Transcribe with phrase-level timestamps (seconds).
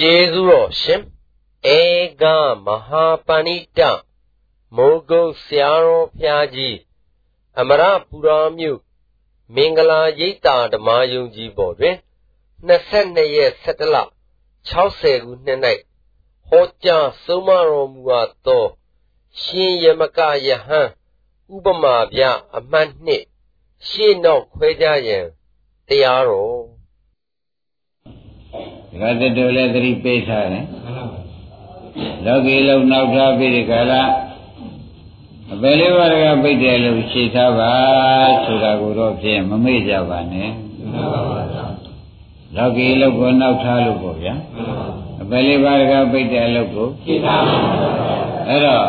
[0.00, 1.02] ကျေးဇူးတော်ရှင်
[1.76, 1.80] ဧ
[2.22, 2.24] က
[2.64, 3.80] မဟာပဏိတ
[4.76, 6.76] မိုးကုတ်ဆရာတော်ဖျားကြီး
[7.58, 8.80] အမရပူရာမြို့
[9.54, 11.96] မင်္ဂလာရိပ်သာဓမ္မယုံကြည်ပေါ်တွင်
[12.68, 13.96] 22ရက်17လ
[14.70, 15.60] 60ခုနှစ်၌
[16.48, 18.64] ဟောကြားဆုံးမတော်မူအပ်သော
[19.40, 20.88] ရှင်ယမကယဟန်
[21.54, 22.22] ဥပမာပြ
[22.56, 23.24] အမှတ်နှစ်
[23.88, 25.26] ရှေ့နောက်ခွဲကြရန်
[25.88, 26.75] တရားတော်
[29.00, 30.66] ဒီကတတူလည်းသတိပေးထားတယ်
[32.24, 34.02] လောကီလုံးနောက်ထားပြီးဒီကလာ
[35.52, 37.72] အပယ်လေးပါးကပိတ်တယ်လို့ရှင်းထားပါ
[38.44, 40.50] ဆိုတာကိုတော့ဖြင့်မမေ့ကြပါနဲ့
[42.56, 44.34] လောကီလုံးကိုနောက်ထားလို့ပေါ့ဗျာ
[45.22, 47.56] အပယ်လေးပါးကပိတ်တယ်လို့ကိုရှင်းထားပါ
[48.48, 48.86] အဲ့တော့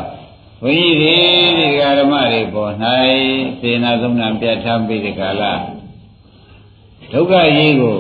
[0.62, 1.16] ဘုန်းကြီးတွေ
[1.60, 1.68] ဒီ
[2.00, 2.74] ဓမ္မတွေပေါ်၌
[3.60, 5.54] စေနာသုံးနာပြတ်ထားပြီးဒီကလာ
[7.12, 7.98] ဒုက္ခကြီးကို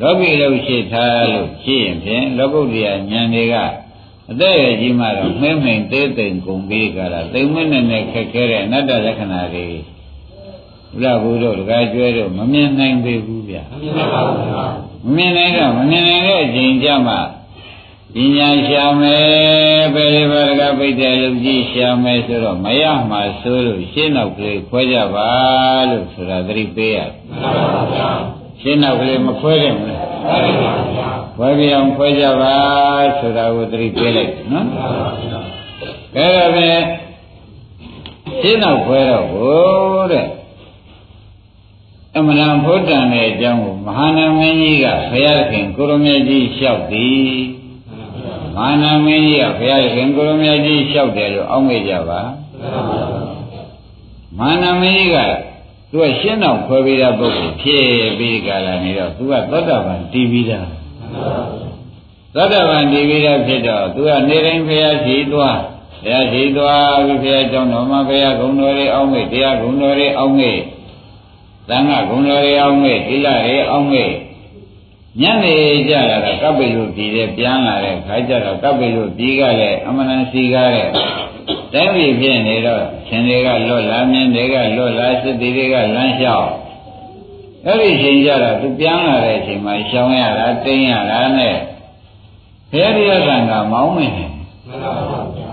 [0.00, 3.54] လောကီလုံးရှိထားလို့ရှိရင်ဖြင့်လောကုတ္တရာဉာဏ်တွေက
[4.30, 9.66] အသက်ရကြီးမှတော့မှဲမှိန်သေးသိမ်ကုန်ပြီးကြတာသိမ်မနဲ့နဲ့ခက်ခဲတဲ့အနတ္တလက္ခဏာတွေ
[10.92, 14.64] ဘုရားဘုရားတကားကျွဲတော့မမြင်နိုင်ပေဘူးဗျာမမြင်နိုင်ပါဘူးဗျာ
[15.06, 17.20] မမြင်နိုင်တော့မမြင်နိုင်တဲ့အချိန်ကြမှာ
[18.14, 25.30] ပညာရှာမယ်ပဲလေဘာကပိတ်တယ်လို့ကြည့်ရှာမယ်ဆိုတော့မရမှာဆိုလို့ရှင်းနောက်ကလေးခွဲကြပါ
[25.90, 32.56] လို့ဆိုတာသတိပေးရတယ်မှန်ပါဗျာ ရှင်းနောက်ကလေးမခွဲတယ်မလားမှန်ပါဗျာခွဲပြအောင်ခွဲကြပါ
[33.18, 35.40] ဆိုတာကိုသတိပေးလိုက်နော်မှန်ပါဗျာ
[36.16, 36.68] အဲဒါပဲ
[38.40, 40.26] ရှင်းနောက်ခွဲတော့ဘိုးတဲ့
[42.16, 47.32] အမလံဘုဒ္ဓံရဲ့အကြောင်းကိုမဟာနာမင်းကြီးကဘုရားခင်ကိုရမေကြီးလျှောက်သည်
[48.56, 52.20] မာနာမင်းကြီးကဘုရားခင်ကိုရမေကြီးလျှောက်တယ်လို့အောက်မေ့ကြပါ
[54.38, 55.18] မာနာမင်းကြီးက
[55.90, 57.84] သူကရှင်းတော့ခွဲပြီးတဲ့ပုဂ္ဂိုလ်ဖြစ်
[58.18, 60.68] ပြီးကြလာနေတော့သူကသောတာပန်တည်ပြီးသား
[62.34, 65.58] သောတာပန်တည်ပြီးသားဖြစ်တော့သူကနေတိုင်းဘုရားရှိသွား
[66.02, 70.58] ဘုရားရှိသွားပြီးဘုရားကျောင်းတော်မှာဘုရားဂုဏ်တော်တွေအောင်းမေ့တရားဂုဏ်တော်တွေအောင်းမေ့
[71.68, 74.10] သံဃာဂုဏ်တော်တွေအောင်းမေ့သီလတွေအောင်းမေ့
[75.20, 75.54] ညနေ
[75.88, 80.88] ကြတာကကပ်ပိလို့ပြည်တဲ့ပြန်လာတဲ့ခါကျတော့ကပ်ပိလို့ပြည်ကလည်းအမှန်တန်စီကားတဲ့
[81.74, 86.50] တိုင်းပြည်ဖြစ်နေတော့ရှင်တွေကလွတ်လာမြင်းတွေကလွတ်လာစစ်တီတွေကလမ်းလျှောက်
[87.66, 91.56] အဲ့ဒီချိန်ကျတော့သူပြန်လာတဲ့အချိန်မှာရှောင်းရတာတင်းရတာနဲ့
[92.72, 94.92] ဘုရားတရားကံကမောင်းမနေမှန်ပါ
[95.36, 95.52] ဗျာ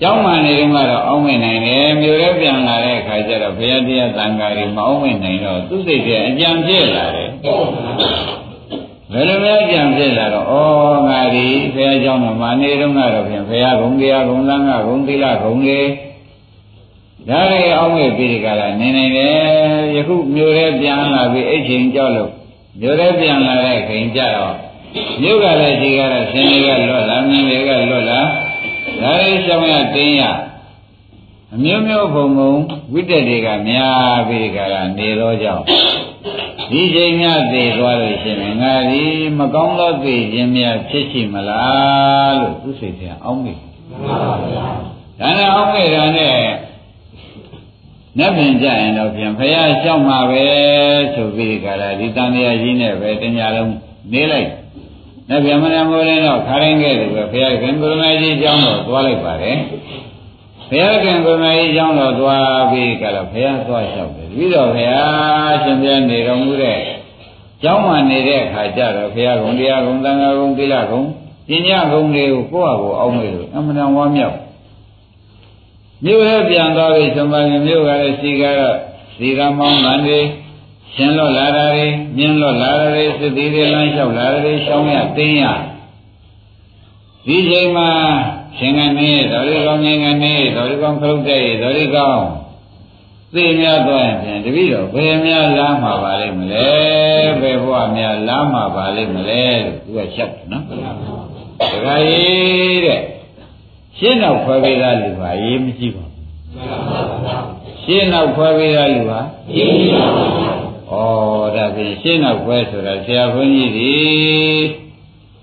[0.00, 7.28] ကျောင်းမှနေတုန်းကတော့အောင်းမနိုင်တယ်မြို့ရဲပြန်လာတဲ့အခါကျတော့ဘုရားတရားသံဃာတွေမအောင်မနိုင်တော့သူ့စိတ်ထဲအကြံပြည့်လာတယ်
[9.12, 10.52] ဘယ်လိုလဲကြံဖြစ်လာတော့ဩ
[11.08, 15.88] ငါဒီဘုရားကျောင်းတော်မှာနေတော့ကတော့ဖြင့်ဘုရားဂုံတရားဂုံလန်းကဂုံသီလဂုံလေး
[17.28, 19.36] ဒါတွေအောင်းမဲ့ပြီးကြလားနေနေတယ်
[19.96, 22.30] ယခုမြို့ရဲပြန်လာပြီးအဲ့ချိန်ကြောက်လို့
[22.80, 24.54] မြို့ရဲပြန်လာတဲ့ခင်ကြတော့
[25.20, 28.20] မြို့ကလည်းဒီကတော့ဆင်းရဲကလွတ်လာမြင်းတွေကလွတ်လာ
[29.00, 30.22] ဒါတွေရှောင်းရတင်းရ
[31.54, 32.52] အမျိုးမျိုးဘုံဘုံ
[32.92, 35.64] ဝိတ္တတွေကများပြီးကြတာနေတော့ကြောင့်
[36.70, 39.02] ဒီချိန်များသိသွားလို့ရှိရင်ငါဒီ
[39.38, 43.64] မကောင်းသောသိခြင်းများဖြစ်ရှိမလားလို့သူစိတ်ထဲအောင်းမိမှ
[43.94, 44.64] န်ပါဗျာ
[45.20, 46.36] ဒါနဲ့အောင်းမိတာနဲ့
[48.18, 50.44] နတ်ပြင်ကြရင်တော့ပြန်ဖရာရှောက်မှာပဲ
[51.14, 53.72] ဆိုပြီးကြတာဒီတန်တရားကြီးနဲ့ပဲတညာလုံး
[54.12, 54.50] နေလိုက်
[55.28, 59.58] နတ်ပြင်မနာမိုးလင်းတော့ခါရင်းခဲ့တယ်ပဲဖရာခင်ကိုရမကြီးအကြောင်းတော့သွားလိုက်ပါတယ်
[60.70, 66.78] ဘုရားခင်ကိုယ်မကြီးကျောင်းတော်သွားပြီးကြတော့ဘုရားသွားလျှောက်တယ်ပြီးတော့ဘုရားရှင်ပြနေတော်မူတဲ့
[67.62, 71.02] ကျောင်းမှာနေတဲ့အခါကျတော့ဘုရားကုံတရားကုံသံဃာကုံသီလကုံ
[71.48, 74.36] ပညာကုံတွေကိုကိုယ့်ဟာကိုယ်အောင်းမေလို့အမှန်တန်ဝါမြောက်
[76.04, 78.76] မြို့ရဲ့ပြန်သွားပြီဆိုမှမြို့ကလည်းစီကတော့
[79.16, 80.18] စီကမောင်းကန်တွေ
[80.94, 81.86] ရှင်လွတ်လာတာတွေ
[82.16, 85.44] မြင်းလွတ်လာတာတွေစစ်သေးတွေလမ်းလျှောက်လာတာတွေရှောင်းရတင်းရ
[87.26, 87.90] ဒီချိန်မှာ
[88.56, 92.26] ရှင်ကနေတော်ရီကောင်းငင်းကနေတော်ရီကောင်းခရုတ်တဲ့တော်ရီကောင်း
[93.34, 96.70] သိများသွားရင်ဖြင့်တပည့်တော်ဘယ်များလားမှာပါလိမ့်မလဲ
[97.40, 103.02] ဘယ်ဘဝများလားမှာပါလိမ့်မလဲလို့သူကချက်တယ်နော်တခါရေးတဲ့
[103.98, 106.24] ရှင်းတော့ခွဲပေးသားလူပါရေးမရှိပါဘူး
[107.82, 109.20] ရှင်းတော့ခွဲပေးသားလူပါ
[109.56, 110.48] ရေးမရှိပါဘူး
[110.90, 113.94] ဩဒါဖြင့်ရှင်းတော့ခွဲဆိုတာဆရာဘုန်းကြီးဒီ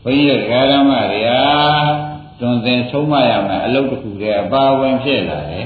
[0.03, 5.65] ဘုန်းကြီးတို့ဓမ္မတွေဟာ တွင်သင်ဆုံးမရမယ်အလုပ်တစ်ခုတည်းအပါဝင်ဖြစ်လာတယ်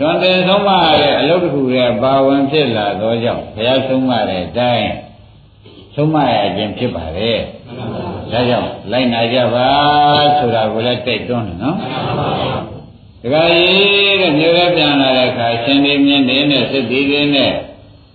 [0.00, 4.88] တွင်သင်ဆုံးမရတဲ့အလုပ်တစ်ခုတည်းအပါဝင်ဖြစ်လာသောကြောင့်ဘုရားဆုံးမတဲ့အတိုင်း
[5.94, 7.38] ဆုံးမရခြင်းဖြစ်ပါတယ်
[8.32, 9.68] ဒါကြောင့်လိုက်နာကြပါ
[10.38, 11.76] ဆိုတာကိုလည်းတိတ်တွန်းတယ်နော်
[13.22, 17.52] တခါကြီးတဲ့မျိုးရဲပြန်လာတဲ့အခါရှင်ဒီမြင်းနေနဲ့စစ်တီးတွေနဲ့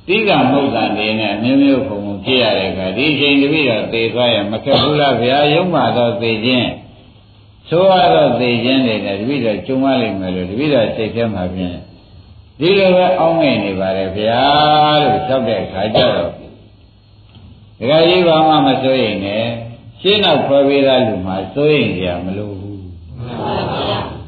[0.07, 6.69] တိကမုတ်တန်တွေနဲ့မျိုးမျိုးခုံခုံ ဖြစ်ရတဲ့အခါဒီအချိန်တပိတော့သေသွားရင်မခက်ဘူးလားဗျာယုံမှတော့သေခြင်း
[7.69, 11.77] ဆိုရတော့သေခြင်းတွေနဲ့တပိတော့ကျုံရလိမ့်မယ်လို့တပိတော့စိတ်ထဲမှာဖြင့်
[12.59, 14.41] ဒီလိုပဲအောင်းငိမ့်နေပါတယ်ဗျာ
[15.01, 16.31] လို့လျှောက်တဲ့အခါကျတော့
[17.79, 19.45] ဒကာကြီးဘာမှမစိုးရင်နဲ့
[20.01, 22.81] ရှင်းနောက်ခွဲပေးသားလူမှစိုးရင်ကြမလို့ဘူး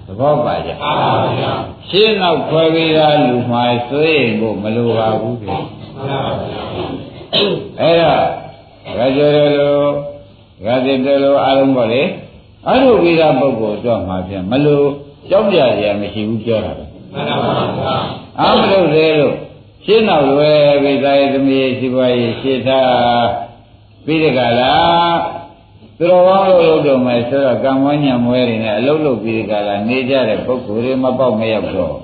[0.05, 0.69] သဘောပါကြ
[1.89, 3.59] ရှင်းနောက်ခွဲပေးသားလူမှ
[3.89, 5.61] စိုးရင်ကိုမလိုပါဘူးတဲ့
[7.79, 8.25] အဲ့တော့
[8.97, 9.89] ရကြရလို့
[10.65, 12.01] ရတဲ့တလို့အားလုံးပေါ့လေ
[12.67, 14.87] အရုပ်ဝိဒပုဂ္ဂိုလ်တော့မှပြန်မလို့
[15.29, 17.95] ကြောက်ကြရမရှိဘူးပြောတာပဲမှန်ပါပါ
[18.41, 19.35] အားမလို့သေးလို့
[19.85, 23.27] ရှင်းတော့လွယ်ပြီသာယသမီးရှိပွားရေးရှင်းထား
[24.05, 25.17] ပြီးတကလား
[25.99, 31.95] သူတော်ကောင်းလို့လုပ်တော့မယ်ဆိုတော့ကံမွေးညံမွဲတွေနဲ့အလုပ်လုပ်ပြီးတကလားနေကြတဲ့ပုဂ္ဂိုလ်တွေမပေါက်မရောက်တော့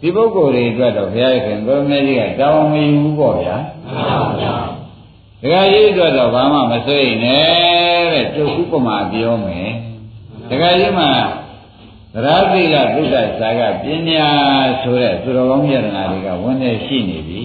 [0.00, 4.54] ဒီပုဂ္ဂိုလ်တွေအတွက်တော့ဘုရားခင်ကိုရမေကြီးကတောင်းမယူဘူးပေါ့ဗျာမှန်ပါဗျာ
[5.42, 9.68] ဒကာကြီးအတွက်တော့ဘာမှမစိုးရင်နဲ့တဲ့ကျုပ်ဥပမာပြောမယ်
[10.50, 11.06] ဒကာကြီးမှ
[12.14, 14.28] သရသိကသုဒ္ဓစာကပညာ
[14.82, 17.40] ဆိုတဲ့သူတော်ကောင်းယတနာတွေကဝင်နေရှိနေပြီ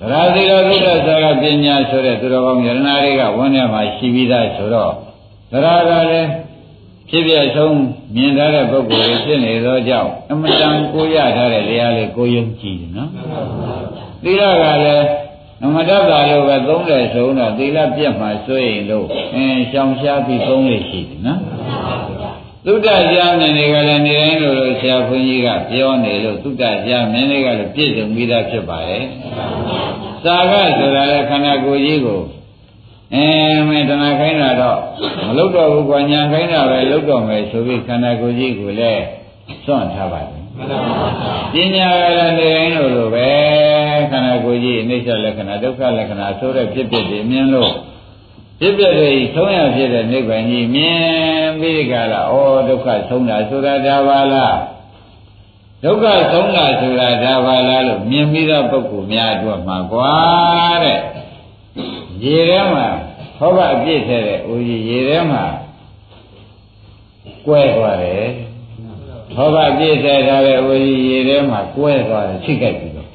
[0.00, 4.92] သရသိကသုဒ္ဓစာကပညာဆိုတဲ့သူတော်ကောင်းယတနာတွေကဝင်နေမှာရှိပြီးသားဆိုတော့
[5.52, 6.28] သရကလည်း
[7.10, 7.76] ဖြစ်ပြဆုံး
[8.14, 13.10] မြင်ထားတဲ့ပုဂ္ဂိုလ်တွေဖြစ်နေသောကြောင့်အမတန်ကိုရထားတဲ့တရားလေးကိုယုံကြည်တယ်နော်
[14.22, 15.06] သီလကလည်း
[15.60, 21.40] နမတ္တတာလို့ပဲသုံးတယ်ဆိုတော့သီလပြတ်မှဆွေးရင်လို့အင်းရှောင်ရှားပြီးသုံးလို့ရှိတယ်နော်
[22.66, 29.04] သုတ္တကြားမြင်တွေကလည်းနေတိုင်းလို့လို့ဆရာဘုန်းကြီးကပြောနေလို့သုတ္တကြားမြင်တွေကလည်းပြည့်စုံပြီးသားဖြစ်ပါတယ်။
[30.24, 32.20] သာကဆိုတာလည်းခန္ဓာကိုယ်ကြီးကို
[33.14, 33.26] အဲ
[33.68, 34.80] မင်းတဏှာခိုင်းတာတော့
[35.26, 39.04] မလုတော့ဘူးကွာညာခိုင်းတာပဲလုတော့မယ်ဆိုပြီးခန္ဓာကိုယ်ကြီးကိုလည်း
[39.64, 40.42] စွန့်ထားပါတယ်။
[41.52, 43.30] ပညာကလည်းနေတိုင်းလို့လို့ပဲ
[44.10, 47.72] ခန္ဓာကိုယ်ကြီးအိဋ္ဌလက္ခဏာဒုက္ခလက္ခဏာဆိုတဲ့ဖြစ်ဖြစ်တွေမြင်လို့
[48.60, 52.36] ဖြစ်ပြတွေဆုံးရဖြစ်တဲ့နိဗ္ဗာန်ကြီးမြင်ပြီးကြလားဩ
[52.68, 54.58] ဒုက္ခဆုံးတာဆိုတာဒါပါလား
[55.84, 60.12] ဒုက္ခဆုံးတာဆိုတာဒါပါလားလို့မြင်ပြီးတော့ပုဂ္ဂိုလ်များအတွက်မှာကွာ
[60.84, 60.98] တဲ့
[62.22, 62.86] ရေထဲမှာ
[63.38, 65.44] ဟောဘအပြည့်ထဲတဲ့ဦးကြီးရေထဲမှာ
[67.46, 68.26] ကွဲသွားတယ်
[69.36, 73.08] ဟောဘပြည့်ထဲထားတဲ့ဦးကြီးရေထဲမှာကွဲသွားတယ်ချိကြိုက်ပြီးတော့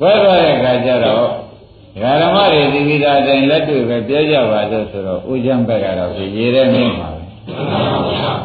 [0.00, 1.26] ကွဲသွားတဲ့အခါကျတော့
[1.94, 7.20] ဒကာဓမ္မတွေဒီကိတာတိုင်းလက်တွေ့ပဲပြောကြပါလို့ဆိုတော့ဥကျမ်းဘက်ကတော့ဒီရေထဲမြင့်ပါပဲ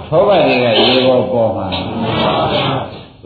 [0.09, 1.67] သောဘတွေကရေပေါ်ပေါ်မှာ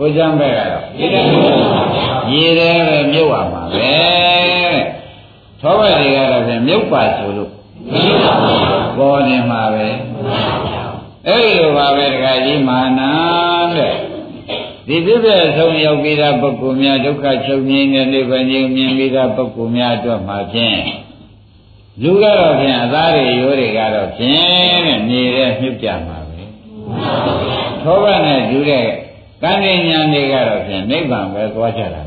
[0.01, 3.91] ဥကျမ်းဘက်ကတော့ရေထဲပဲမြုပ်ရမှာပဲ
[5.61, 7.51] သောဘတွေကတော့ဖြင့်မြုပ်ပါဆိုလို့
[8.97, 9.87] ပေါ်နေမှာပဲ
[11.27, 13.11] အဲ့ဒီလိုပါပဲဒကာကြီးမာနာ
[13.75, 13.93] တဲ့
[14.87, 20.79] ဒီပြည့်ပြည့်ဆုံးရောက်ပြီးသားပုဂ္ဂိုလ်များဒုက္ခချုပ်ငြိမ်းတဲ့နိဗ္ဗာန်ကြီးမြင်ပြီးသားပုဂ္ဂိုလ်များအတွက်မှာဖြင့်
[22.03, 26.41] လူကတော့ဖြင့်အသားတွေရိုးတွေကတော့ဖြင့်တဲ့နေတဲ့မြုပ်ကြမှာပဲ
[27.83, 28.85] သောဘနဲ့ယူတဲ့
[29.43, 32.03] ကံဉာဏ်တွေကတော့ဖြင့်နိဗ္ဗာန်ပဲသွားကြတာ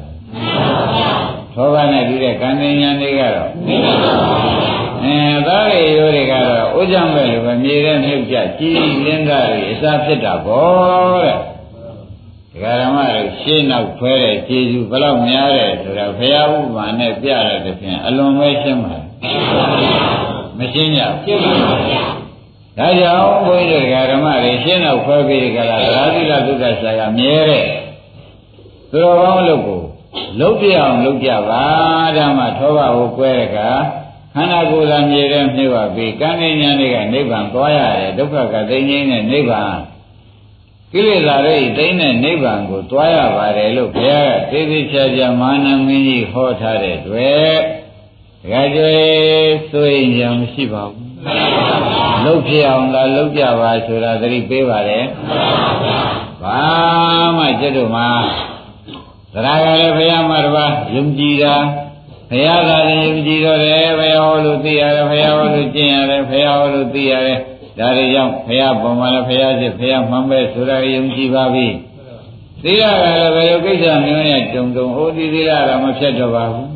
[1.54, 3.50] သောဘနဲ့ယူတဲ့ကံဉာဏ်တွေကတော့
[5.04, 5.16] အဲ
[5.46, 11.38] သားတွေရိုးတွေကတော့ဥကြံပဲလို့ပဲမြေတဲ့မြုပ်ကြကြည်လင်းတာတွေအစားဖြစ်တာပေါ့တဲ့
[12.52, 18.96] ဒကာရမတို့ရှင်းနောက်ဖွဲတဲ့ကျေစုဘယ်လောက်များတယ်ဆိုတော့ဘုရားဥပမာနဲ့ပြရတဲ့ဖြင့်အလွန်ပဲရှင်းပါ
[20.58, 21.52] မရှင်းကြရှင်းပါ
[21.88, 22.02] ဗျာ
[22.78, 27.66] ဒါကြောင့်ဘုန်းကြီးတို့ဒကာရမတွေရှင်းနောက်ဖွဲပြီးကြလားသရတိလသုဒ္ဓဆရာကမြဲတဲ့
[28.90, 29.82] သူတော်ကောင်းလို့ကို
[30.40, 31.64] လုံးပြအောင်လုပ်ကြပါ
[32.16, 33.58] ဓမ္မထောဘကိုကွဲတဲ့က
[34.34, 39.76] ခန္ဓာကိုယ်သာမြဲတဲ့မြှုပ်ပါပြီကံဉာဏ်တွေကနိဗ္ဗာန်သွားရတယ်ဒုက္ခကသိငြိမ်းတဲ့နိဗ္ဗာန်
[40.92, 47.54] ကိလေသာတွေသိတဲ့နိဗ္ဗာန်ကိုတွားရပါတယ်လို့ဘုရားကသေသေးချာချာမာနမင်းကြီးဟောထားတဲ့တွေ့
[48.42, 51.08] တခါကျွေးဆိုရင်ရမရှိပါဘူး
[52.24, 55.04] လှုပ်ဖြစ်အောင်လားလှုပ်ကြပါဆိုတာသတိပေးပါတယ်
[56.42, 56.60] ဘာ
[57.36, 58.08] မှကျွတ်တို့မှာ
[59.34, 61.54] သရကလည်းဘုရားမှာတပါယုံကြည်တာ
[62.30, 67.38] ဘုရားသာလည်းယုံကြည်တော့တယ်ဘုရားဟောလို့သိရတယ်ဘုရားဟောလို့ကျင့်ရတယ်ဘုရားဟောလို့သိရတယ်
[67.78, 71.66] ဒါတွေကြောင့်ဘုရားပေါ်မှာလည်းဘုရားစစ်ဘုရားမှန်ပဲဆိုတာယုံကြည်ပါပြီ
[72.62, 76.68] သီလကလည်းဘယ်လိုကိစ္စမျိုးနဲ့တုံတုံဟိုဒီသီလကမဖြတ်တော့ပါဘူး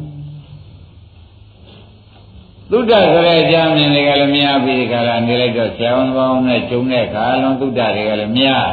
[2.70, 8.68] သုဒ္ဓဆိုတဲ့အကြောင်းမြင်တွေကလည်းများပြီးကြလားနေလိုက်တော့ဆရာဝန်ပေါင်းနဲ့ကျုံတဲ့ခါလုံးသုဒ္ဓတွေကလည်းများ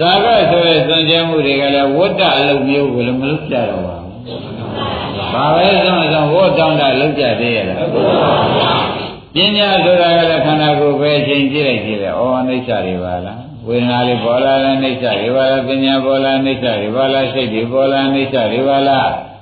[0.00, 4.16] သာကဆိုတဲ့စွန့်ကြဲမှုတွေကလည်းဝတ္တအလုပ်မျိုးကိုလည်းမလုပ်ကြတော့ပါဘူး
[5.32, 7.78] ဘာပဲဆုံးဆုံးဝတ်တောင်းတာလုပ်ကြသေးရလား
[9.34, 19.08] ပညာဆိုတာကလည်းခန္ဓာကိုယ်ပဲအချိန်ကြည့်လိုက်ကြည့်တယ်။ဩအနိစ္စတွေပါလား။ဝေဒနာတွေပေါ်လာတဲ့အိဋ္ဌတွေပါလား။ပညာပေါ်လာအိဋ္ဌတွေပါလား။စိတ်တွေပေါ်လာအိဋ္ဌတွေပါလား။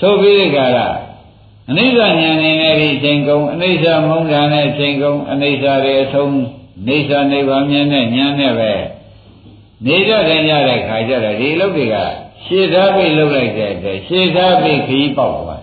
[0.00, 0.88] ဆိုပြီးဒီကရာ
[1.70, 6.34] အနိစ္စဉာဏ်နဲ့ဒီအချိန်ကုန်အနိစ္စမုန်းတာနဲ့အချိန်ကုန်အနိစ္စတွေအဆုံး
[6.86, 8.72] နေသနိဗ္ဗာန်မြင်တဲ့ဉာဏ်နဲ့ပဲ
[9.84, 11.96] နေကြတယ်ကြတဲ့ခါကျတော့ဒီလုတ်တွေက
[12.44, 15.62] ရှေ့သားပြီးလုတ်လိုက်တဲ့အတွက်ရှေ့သားပြီးခရီးပေါက်သွား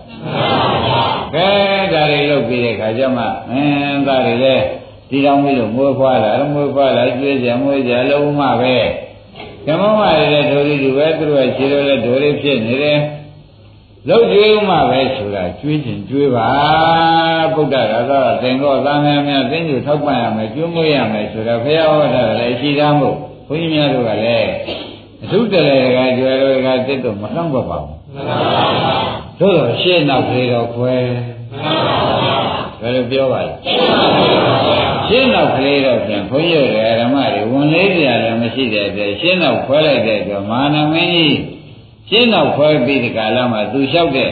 [1.34, 1.48] ကဲ
[1.92, 4.54] ဒါတွေလုတ်ပြီးတဲ့ခါကျမှအင်းဒါတွေလေ
[5.10, 8.76] ဒီတော်မီးလို့မွေးဖွားလာမွေးဖွားလာကျွေးကြမွေးကြလုံးမပဲ
[9.66, 13.00] ကမ္မမရတဲ့ဒိုရီတူပဲသူတို့ကခြေတော်လဲဒိုရီဖြစ်နေတယ်
[14.08, 16.48] လောက်ကျွေးမှပဲဆိုတာကျွေးခြင်းကျွေးပါ
[17.54, 24.50] ဗုဒ္ဓရာသောသင်္ကောသံဃာများသိဉ္ဇူထောက်ပံ့ရမယ်ကျွေးမွေးရမယ်ဆိုတာဘုရားဟောတာလည်းရှိသားမို့ ဘုန်းကြီးများတို့ကလည်း
[25.22, 27.98] အထုတလေကကျွယ်တော်ကတစ်တော့မနှောင့်ပါဘူး
[29.38, 30.94] သို့တော့ရှင်းနောက်ကလေးတော့ခွဲ
[32.80, 33.54] ဘယ်လိုပြောပါလဲ
[35.08, 41.36] ရှင်းနောက်ကလေးတော့ပြန်ဘုန်းကြီးတွေဓမ္မတွေဝန်လေးကြလည်းမရှိတဲ့အတွက်ရှင်းနောက်ခွဲလိုက်တဲ့အတွက်မာနမင်းကြီး
[42.10, 44.30] ရှင်းနောက်ခွဲပြီးဒီကာလမှာသူလျှောက်တဲ့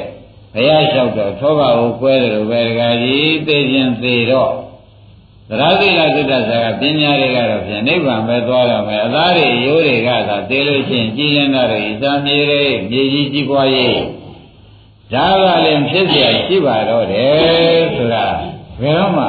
[0.54, 4.52] ဘုရားလျှောက်တော့သောကကိုကွဲတယ်လို့ပဲဒကာကြီးသိခြင်းသိတော့
[5.49, 13.99] သရသိလသုတ္တဆာကပညာတွေကတော့ပြန်နိဗ္ဗာန်ပဲသွားတော့မယ်အသားတွေရိုးတွေကသာသိလို့ချင်းကြည်ရင်တော့ဣဇာမြေတွေမြေကြီးကြီးပွားရေး
[15.13, 18.25] ဒါကလည်းဖြစ်เสียရှိပါတော့တယ်ဆိုတာ
[18.81, 19.25] ဘယ်တော့မှ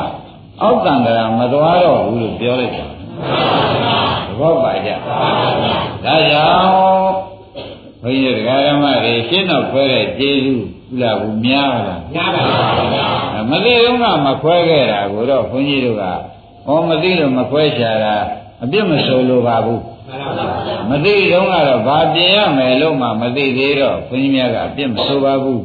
[0.63, 2.87] အောက်တန်ကရာမသွားတော့ဘူးလို့ပြောလိုက်တာ
[4.27, 4.91] သဘောပါကြ
[6.05, 7.15] ဒါကြောင့်
[8.03, 12.44] ဘုန်းကြီးတရားဓမ္မတွေရှင်းတော့ခွဲတဲ့ကျေးဇူး ကုလားဘူးများလားများပါ
[12.94, 16.04] ပါမသိတော့ကမခွဲခဲ့တာကိုတော့ဘုန်းကြီးတို့က
[16.66, 18.16] ဟောမသိလို့မခွဲချတာ
[18.64, 19.82] အပြစ်မဆိုလိုပါဘူး
[20.90, 25.64] မသိတော့ကတော့ဘာပြင်ရမယ်လို့မှမသိသေးတော့ဘုန်းကြီးများကအပြစ်မဆိုပါဘူး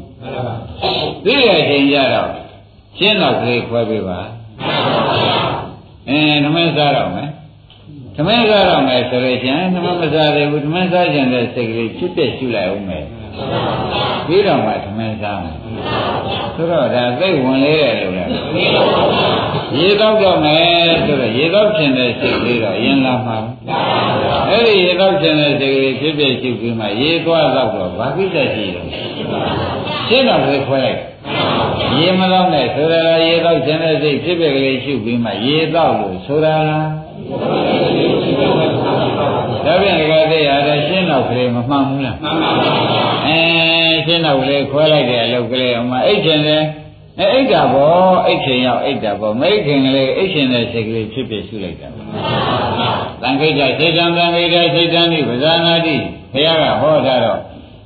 [1.25, 2.31] သိတဲ့အချိန်ကျတော့
[2.99, 4.21] ရှင်းတော့ခေခွဲပေးပါ
[6.09, 7.31] အင်းဓမ္မစားတော့မယ်
[8.17, 13.05] သမင်းစားတော့မယ်ဆိုလို့ရှိရင်သမင်းမစားသေးဘူးသမင်းစားကျင်တဲ့စိတ်ကလေးဖြစ်ပြရှုလိုက်အောင်မယ်
[14.27, 15.57] ပြီးတော့မှသမင်းစားမယ်
[16.55, 18.31] ဆိုတော့ဒါသိဝင်လေးတယ်လို့လည်း
[19.77, 23.39] ရေတော့တော့မယ်ဆိုတော့ရေတော့ခြင်းတဲ့စိတ်ကလေးတော့အရင်လာမှာ
[24.49, 28.89] အဲ့ဒီရေတော့ခြင်းတဲ့စိတ်ကလေးဖြစ်ပြရှုပြီးမှရေသွားတော့တော့ဘာကိစ္စရှိတော့
[30.09, 31.01] ရှင်းတော့ပဲခွဲလိုက်
[31.99, 36.87] ရေမတော့နဲ့ဆိုရတာရေတော့ခြင်းတဲ့စိတ်ဖြစ်ပြကလေးရှုပြီးမှရေတော့လို့ဆိုရလား
[39.65, 40.35] ဒါပြန်ကတည်းက
[40.69, 42.73] ရရှင်းတော့ကလေးမမှန်ဘူးလားမှန်ပါပါ
[43.27, 43.39] အဲ
[44.07, 46.65] ရှင်းတော့ကလေးခွဲလိုက်တဲ့အလုပ်ကလေးအမအိတ်ချင်တယ်
[47.19, 51.89] အဲအိတ်တာပေါ့အိတ်ချင်ရောက်အိတ်တာပေါ့မအိတ်ခင်ကလေးအိတ်ချင်တဲ့စိတ်ကလေးဖြစ်ဖြစ်ရှုလိုက်တာ
[53.23, 55.97] သံခိတစေတံသံခိတစေတံဒီပဇာနာတိ
[56.33, 57.41] ဘုရားကဟောထားတော့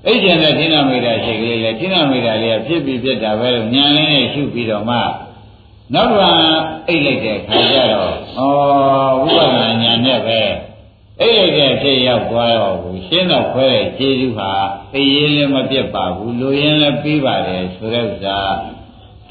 [0.06, 4.96] အိတ်ချင်တဲ့ဌိနမိတာစိတ်ကလေးလေဌိနမိတာလေးကဖြစ်ပြီးဖြစ်တာပဲလို့ညာလေးနဲ့ရှုပြီးတော့မှ
[5.94, 6.30] နောက်တစ်ခါ
[6.88, 8.40] အိတ်လိုက်တဲ့ခါကျတော့ဩ
[9.22, 10.40] ဝိပဿနာဉာဏ်နဲ့ပဲ
[11.20, 14.52] အိတ်လိုက်တဲ့ဖြစ်ရောက်သွားတော့ဘူးရှင်းတော့ခွဲတဲ့ခြေစုဟာ
[14.92, 18.38] သိရင်လည်းမပြတ်ပါဘူးလူရင်လည်းပြီးပါတယ်ဆိုတဲ့ဥစ္စာ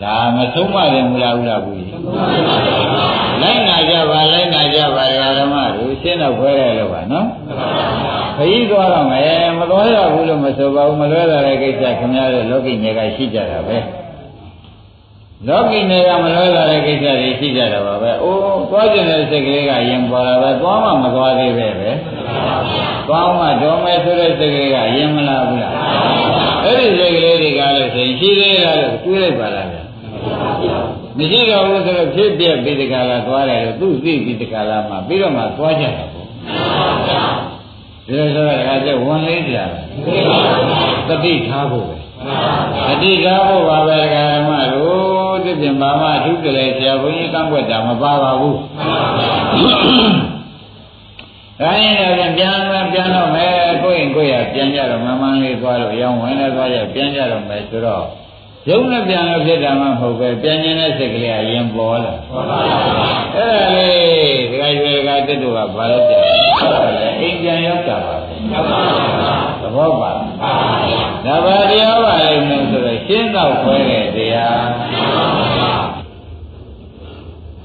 [0.01, 5.05] ဒါမဆုံးမတယ်မလားဘူးလားဘူးလိုက်နာကြပါလိုက်နာကြပါ
[5.37, 7.27] ဓမ္မတို့ရှင်းတော့ခွဲတယ်လို့ပါနော်
[8.37, 13.77] ခရီးသွားတော့မယ်မသွားရဘူးလို့မဆိုပါဘူးမလွဲတာတဲ့ကိစ္စခင်ဗျားတို့လောကီမြေကရှိကြတာပဲ
[15.47, 21.89] လောကီနယ်ကမလွဲလာတဲ့ကိစ္စတွေရှိကြတာပါပဲ။အိုးသွားကျင်တဲ့စိတ်ကလေးကရင်ပေါ်လာပဲ။သွားမှမသွားသေးပဲပဲ။
[23.07, 25.73] သွားမှတော်မယ်ဆိုတဲ့စိတ်ကလေးကရင်မလာဘူးလား။
[26.65, 29.83] အဲ့ဒီစိတ်ကလေးတွေကလည်းဆိုရင်ရှိသေးလားလို့တွေးလိုက်ပါလားဗျာ။
[31.17, 36.27] မရှိတော့ဘူးဆိုတော့ဖြစ်ပြပြီးတကလားသွားတယ်လို့သူ့သိပြီးတကလားမှပြီးတော့မှသွားကြတာပေါ့။
[38.05, 39.69] ဒီလိုဆိုတော့အခါကျဝန်လေးကြလား။
[41.07, 41.97] တတိထားဖို့ပဲ။
[42.87, 48.55] တတိထားဖို့ပါပဲဓမ္မတို့သဖြင့်ဘာမှအထုတလေဆရာဘုန်းကြီးကန့်ွက်တာမပါပါဘူး။
[51.59, 52.43] ဒါရင်တော့ပြန်ပြ
[53.01, 53.51] န်တော့မယ်
[53.83, 58.05] ကိုယ့်ရင်ကိုယ့်ရပြန်ကြတော့မမှန်လေးသွားလို့ရောင်းဝင်လည်းသွားရပြန်ကြတော့မယ်ဆိုတော့
[58.69, 62.59] ရုပ်နဲ့ပြန်လို့ဖြစ်တာမှမဟုတ်ပဲပြန်ကျင်တဲ့စိတ်ကလေးကရင်ပေါ်လာ။အဲ့ဒါ
[63.75, 63.93] လေး
[64.51, 66.21] ဒီကရွေကတက်တို့ကဘာလို့ပြန်
[66.97, 68.15] လဲအိမ်ပြန်ရောက်တာပါ
[69.61, 70.11] သဘောပါ
[71.25, 74.63] ဒါပါတရားပါလိမ့်မယ်ဆိုတော့ရှင်းတော့ခွဲတဲ့တရား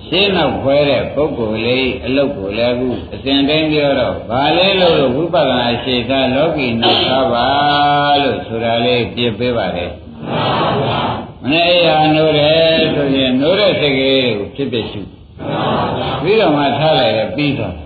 [0.07, 7.49] ရှင်းတော့ခွဲတဲ့ပုဂ္ဂိုလ်လေးအလုတ်ကိုလည်းအခုအစဉ်တိုင်းပြောတော့ဗာလေးလို့ဝိပဿနာရှေတာလောကီနောက်သားပါ
[8.23, 9.93] လို့ဆိုတာလေးပြပေးပါတယ်
[11.43, 15.01] မနေ့ရနိုးတယ်ဆိုရင်နိုးတဲ့စိတ်ကလေးကိုဖြစ်ဖြစ်ရှု
[16.23, 17.86] ပြီးတော့မှထားလိုက်ရပြီးသွားအာမျ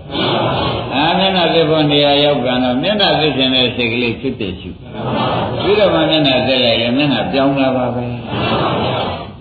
[1.41, 4.69] နှာသစ်ဖို့နေရာရောက်ပြန်တော့မျက်နှာသစ်ခြင်းတဲ့စိတ်ကလေးဖြစ်ဖြစ်ရှု
[5.61, 8.03] ပြီးတော့မှမျက်နှာသစ်လိုက်ရင်မျက်နှာပြောင်းလာပါပဲ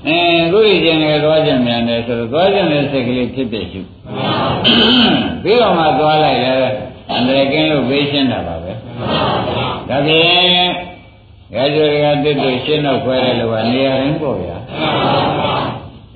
[0.06, 0.18] အဲ
[0.52, 3.80] ကိုယ်ကြီးကျင်ငယ်သွားခြင်းမြန်တယ်ဆိုတော့သွားခြင်းတဲ့စိတ်ကလေးဖြစ်ဖြစ်ရှု
[5.42, 6.54] ပြီးတော့မှသွားလိုက်ရဲ
[7.10, 8.72] အန္တရာယ်ကင်းလို့ဘေးရှင်းတာပါပဲ
[9.88, 10.70] ဒါဖြင့်
[11.54, 14.56] ရာဇဝကတစ်တို့ရှင်းတော့ခွဲတယ်လို့ကနေရာတိုင်းပေါ့ဗျာ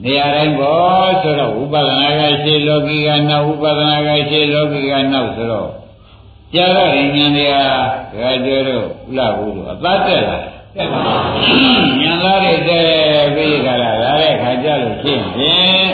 [0.02, 5.70] နေရာတိုင်းပေါ့ဆိုတော့ဥပဒနာကရှင်းလောကီကနောက်ဥပဒနာကရှင်းလောကီကနောက်ဆိုတော့
[6.54, 7.64] ကြာတော့ဉာဏ်တွေကရာ
[8.12, 10.36] ဇဝတို့ဥလာဘူးတို့အသက်တက်လာ
[10.76, 15.90] တက်ပါဘူးဉာဏ်သားတွေတက်ပြီးကြလာလာတဲ့ခါကြလို့ရှင်းဖြင့်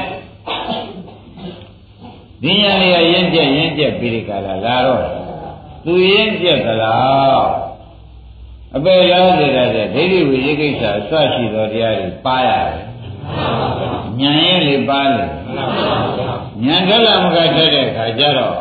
[2.42, 5.04] ဒီဉာဏ်တွေကရင်းကျက်ရင်းကျက်ပြီးကြလာလာတော့
[5.84, 7.44] သူရင်းကျက်သလား
[8.76, 12.89] အပေလားတဲ့တဲ့ဒိဋ္ဌိဝိသိကိစ္စအစရှိသောတရားတွေပါရတယ်
[14.20, 15.24] ဉာဏ်ရဲ့လေပါလေ
[16.64, 18.56] ဉာဏ်ထက်လာမကတတ်တဲ့ခါကျတော့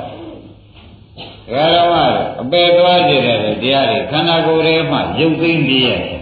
[1.51, 2.01] ဘယ်တော့မှ
[2.41, 6.19] အပေသွားကြတဲ့တရားတွေခန္ဓာကိုယ်ထဲမှာရုပ်သိမ်းပြရတယ်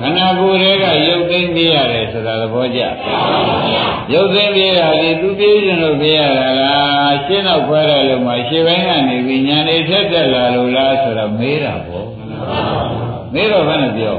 [0.00, 2.80] ခန္ဓာကိုယ်တွေကရုပ်သိမ်းပြရတယ်ဆိုတာသဘောကျ
[4.12, 12.06] ရုပ်သိမ်းပြရလေသူပြေးကျင်လို့ပြရတာလားရှင်းတော့ခွဲတယ်လို့မှရှင်းပိုင်းကနေပြီးညာနေထက်တက်လာလို့လားဆိုတော့မေးတာပေါ့
[13.34, 14.16] မေးတော့ဘယ်နဲ့ပြော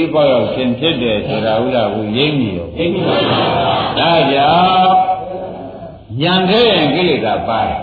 [0.00, 3.16] ဤကဲ့သို့ခရီးပေါရောက်ရှင်ဖြစ်တယ်ဆိုတာဥလားဘူးရိမ့်ပြီရောရိမ့်ပြီပါ
[3.98, 4.96] ဒါကြောင့်
[6.22, 7.80] ဉာဏ်ထဲရင်ကိလေသာပါတယ်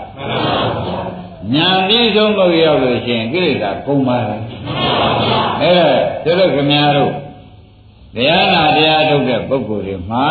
[1.54, 4.40] ဉာဏ်ပြီးဆုံးလို့ရောက်လို့ရှိရင်ကိလေသာကုန်ပါတယ်
[5.60, 5.86] အဲ့ဒါ
[6.24, 7.12] တို့တို့ခင်ဗျားတို့
[8.16, 10.28] တရားနာတရားထုတ်တဲ့ပုဂ္ဂိုလ်တွေမှာ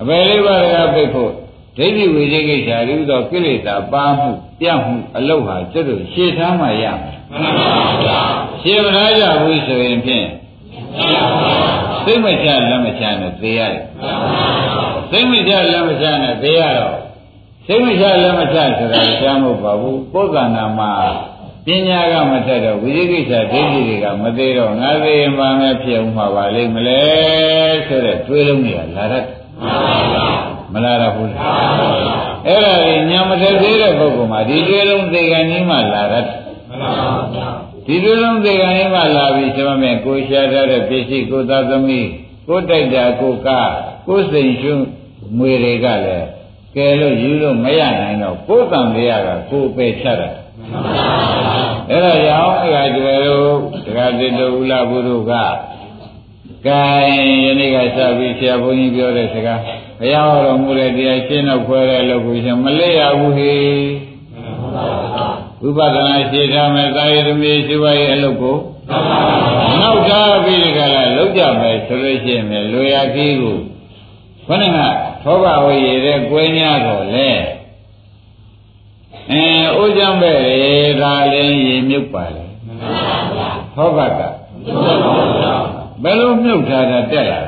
[0.00, 1.30] အပေလေးပါးကပြိဖို့
[1.76, 4.28] ဒိဋ္ဌိဝိသိကိစ္စရူသောကိလေသာပါမှု
[4.60, 7.68] ပြတ်မှုအလုတ်ဟာကျွတ်တို့ရှေ့ထားမှရမယ်မှန်ပါ
[8.04, 8.20] ဗျာ
[8.66, 10.26] ရှေ့မလားကြဘူးဆိုရင်ဖြင့်
[12.04, 13.82] သိမချလက်မချနဲ့သိရတယ်
[15.10, 16.96] သိမချလက်မချနဲ့သိရတော့
[17.68, 20.92] သိမချလက်မချဆိုတာရှားမဟုတ်ပါဘူးပုဂ္ဂန္နာမှာ
[21.66, 27.02] ပညာကမထက်တော့ဝိသိကိစ္စဒိဋ္ဌိတွေကမသေးတော့ငါသိရင်ပါမယ်ဖြစ်ဦးမှာပါလိမ့်မလဲ
[27.86, 29.26] ဆိုတဲ့တွေးလုံးတွေကလာတတ်
[30.72, 31.30] မလာတော့ဘူး
[32.46, 36.26] အဲ့ဒါကြီးညာမထက်သေးတဲ့ပုဂ္ဂိုလ်မှာဒီတွေးလုံးသေကံကြီးမှလာတတ်
[37.86, 42.08] ဒီတွေးလုံးသေကံကြီးမှလာပြီးဆိုမှကိုရှားထားတဲ့ပစ္စည်းကိုသာသမီး
[42.48, 43.48] ကိုတိုက်တာကိုက
[44.06, 44.72] ကိုစိန်ရှု
[45.38, 46.26] ငွေတွေကလည်း
[46.76, 50.30] ကဲလို့ယူလို့မရနိုင်တော့ကိုယ်တန်တရားကကိုယ်ပဲချတာ
[51.90, 55.32] အဲ့ဒါကြောင့်အဲ့ဒါကျွယ်တို့တရားတိတုဥလာဘုရုက
[56.66, 56.82] ကဲ
[57.44, 59.60] ယနေ့ကစပြီးဆရာဘုန်းကြီးပြောတဲ့စကား
[60.00, 63.54] ဘုရားဟောတော်မူတဲ့တရားရှင်းတော့ခွဲတဲ့လို့ကိုရှင်မလက်ရဘူးဟေ
[65.62, 68.56] ဝိပဿနာရှင်းထားမယ်သာယသမီးရှိပါရဲ့အလုပ်ကို
[69.80, 73.56] နောက်ထားပြီးဒီကလာလောက်ကြမယ်ဆိုလို့ရှိရင်လွေရခီးကို
[74.46, 74.78] ခொနက
[75.24, 77.28] သောဘဝရည်တဲ့ကွဲညာတော့လေ
[79.30, 80.56] အဲဥကြံပဲလေ
[81.00, 82.44] ဒါလည်းရေမြုပ်ပါလေ
[83.76, 84.20] သောဘက
[86.02, 87.40] ဘယ်လိုမြုပ်ထားတာတက်လာ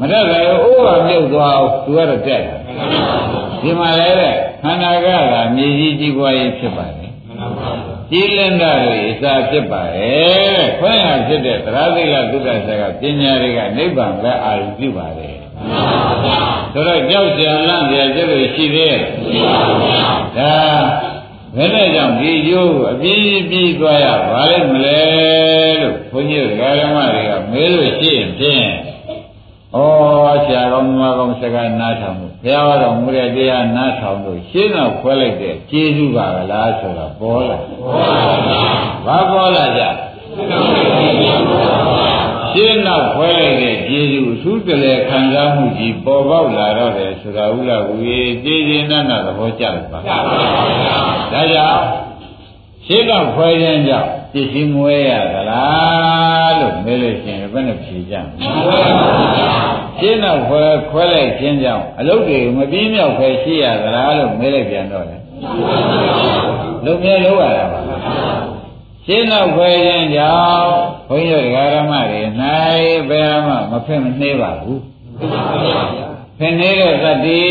[0.00, 2.56] မတက်လာရောအိုးကမြုပ်သွားအောင်သူကတော့တက်လာ
[3.62, 7.10] ဒီမှာလည်းတဲ့ ခန္ဓာကကမြေကြီးကြီးပွားရေးဖြစ်ပါတယ်
[8.10, 15.36] ကြီးလင်းတာတွေအစာဖြစ်ပါတယ်တဲ့ခွင့်ရဖြစ်တဲ့သရသိလသုဒ္ဓဆရာကပညာတွေကနိဗ္ဗာန်ပဲအာရုံပြုပါတယ်
[16.72, 19.80] ဆိုတော့ကြောက်ကြလန့်ကြကျလို့ရှိသေးရဲ့ရှိပါဘူး
[20.38, 20.54] ဒါ
[21.56, 25.00] ဘယ်နဲ့ကြောင့်ဒီကျိုးအပြည့်ပြည့်သွားရပါလိမ့်မလဲ
[25.80, 28.66] လို့ဘုန်းကြီးဓမ္မတွေကမေးလို့ရှိရင်ဖြင့်
[29.76, 29.78] ဩ
[30.44, 39.82] ဆရာကောင်းမကောင်းစကားနားထောင်လို့ ဘုရားတော်မူတဲ့တရားနားထောင်လို့ရှင်းတော့ခွဲလိုက်တဲ့ကျေးဇူးပါကလားဆိုတာပေါ်လာပေါ်ပါဘူးဘာပေါ်လာကြ
[42.52, 50.36] ရှင်းတော့ခွဲလိုက်တဲ့ကျေးဇူးအထူးတလဲခံစားမှုကြီးပေါ်ပေါက်လာတော့တယ်ဆိုတာဥလာဝေကျေးဇူးနာနာသဘောကျတယ်ပါကျပါပါ
[51.32, 51.82] ဒါကြောင့်
[52.86, 58.84] ရှင်းတော့ခွဲခြင်းကြောင့် ပစ္စည်းမွဲရသလားလို့မေးလို့ရှိရင်ဘယ်နဲ့ဖြေကြမလဲ
[59.98, 65.16] ရှင်းတော့ခွဲခွဲလိုက်ခြင်းကြောင့်အလုတ်တွေမပြင်းမြောက်ခဲရှိရသလားလို့မေးလိုက်ပြန်တော့လေ
[66.84, 67.80] လုံမြဲလို့ရတာပါ
[69.06, 70.72] ရှင်းတော့ခွဲခြင်းကြောင့်
[71.08, 74.82] ဘုန်းကြီးတို့ဓမ္မတွေနိုင်ဘယ်မှမဖက်မနှေးပါဘူး
[76.38, 77.42] ဖင်နေတဲ့သတ္တိ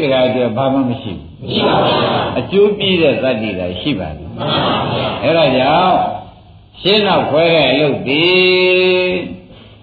[0.00, 1.94] တခါကျဘာမှမရှိဘူးမရှိပါဘူး
[2.38, 6.17] အကျိုးပြည့်တဲ့သတ္တိကရှိပါတယ်မှန်ပါဗျာအဲ့ဒါကြောင့်
[6.82, 8.24] ရှင်းတော့ခွဲတဲ့အလုပ်ဒီ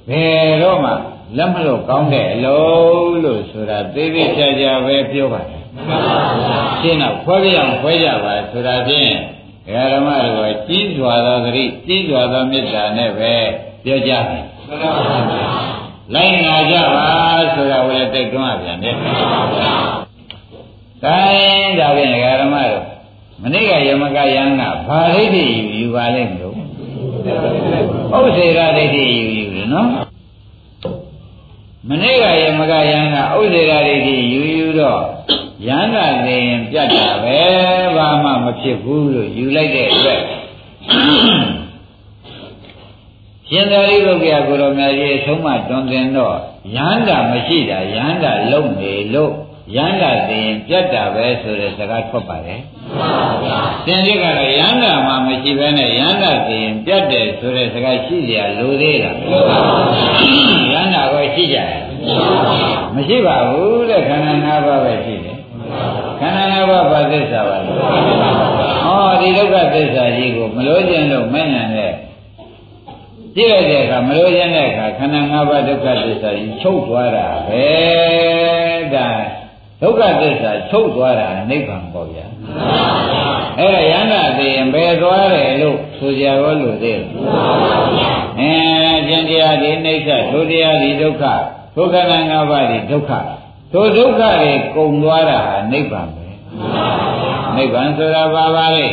[0.09, 0.91] ဘယ်တော့မှ
[1.37, 9.11] လက်မလို့ကောင်းတဲ့အလုပ်လို့ဆိုတာသေးသေးချာချာပဲပြောပါတယ်မှန်ပါဗျာရှင်းတော့ခွဲပြအောင်ခွဲကြပါဆိုတာဖြင့်
[9.67, 13.33] ဓမ္မတို့ကကြီးစွာသောသတိကြီးစွာသောမေတ္တာနဲ့ပဲ
[13.83, 14.45] ပြောကြတယ်မှန်
[14.81, 14.91] ပါ
[15.29, 15.47] ဗျာ
[16.13, 17.07] လိုက်နာကြပါ
[17.55, 19.69] ဆိုတာကိုလည်းတိုက်တွန်းရပြန်တယ်မှန်ပါဗျာ
[21.03, 22.85] တိုင်းဒါဖြင့်ဓမ္မတို့
[23.41, 26.44] မနေ့ကယမကယံကဘာဒိဋ္ဌိယူယူပါလိမ့်မလို့
[27.25, 35.01] ဥစ္စေရဒိဋ္ဌိယူယူတယ်နော်ဥစ္စေရဒိဋ္ဌိယူယူရင်မနေ့ကယမကယံကဥစ္စေရာတွေကြီးယူယူတော့
[35.67, 37.39] ယန္တာသိရင်ပြတ်တာပဲ
[37.95, 40.21] ဘာမှမဖြစ်ဘူးလို့ယူလိုက်တဲ့အတွက်
[43.49, 46.35] ရှင်သာရိပုတ္တရာကိုရောမြတ်ကြီးအဆုံးမတွင်တင်တော့
[46.75, 49.33] ယန္တာမရှိတာယန္တာလုံးနေလို့
[49.73, 52.61] ယန္တာသိရင်ပြတ်တာပဲဆိုတဲ့စကားထွက်ပါတယ်
[52.97, 59.59] မှန်ပါဗျာသင်ကြီးကတော့ယန္တာမှမရှိဘဲနဲ့ယန္တာသိရင်ပြတ်တယ်ဆိုတဲ့စကားရှိကြလိုသေးလားမှန်ပါ
[60.71, 61.81] ဗျာယန္တာကိုရှိကြတယ်
[62.95, 65.37] မရှိပါဘူးတဲ့ခန္ဓာ၅ပါးပဲရှိတယ်
[66.19, 67.71] ခန္ဓာ၅ပါးဘာသစ္စာပါလဲ
[68.83, 71.93] ဟောဒီဒုက္ခသစ္စာကြီးကိုမလို့ခြင်းလို့မဉဏ်နဲ့
[73.35, 77.65] ကြည့်လိုက်တဲ့အခါမလို့ခြင်းတဲ့အခါခန္ဓာ၅ပါးဒုက္ခသစ္စာကြီးချုပ်သွားတာပဲ
[78.95, 79.09] ဒါ
[79.81, 82.25] ဒုက္ခသစ္စာချုပ်သွားတာနိဗ္ဗာန်ပေါ့ဗျာ
[83.59, 87.01] အဲ့ဒါယန္တာသိရင်ဘယ်သွားတယ်လို့ဆိုကြရောလို့သိတယ်
[88.39, 88.53] အဲ
[89.07, 91.23] ကျင့်တရားဒီနိစ္စဒုတရားဒီဒုက္ခ
[91.75, 93.11] ဒုက္ခနာ၅ပါးဒီဒုက္ခ
[93.73, 96.27] ဒုဒုက္ခတွေကုန်သွားတာဟာနိဗ္ဗာန်ပဲ
[97.55, 98.87] နိဗ္ဗာန်ဆိုတာဘာပါလဲ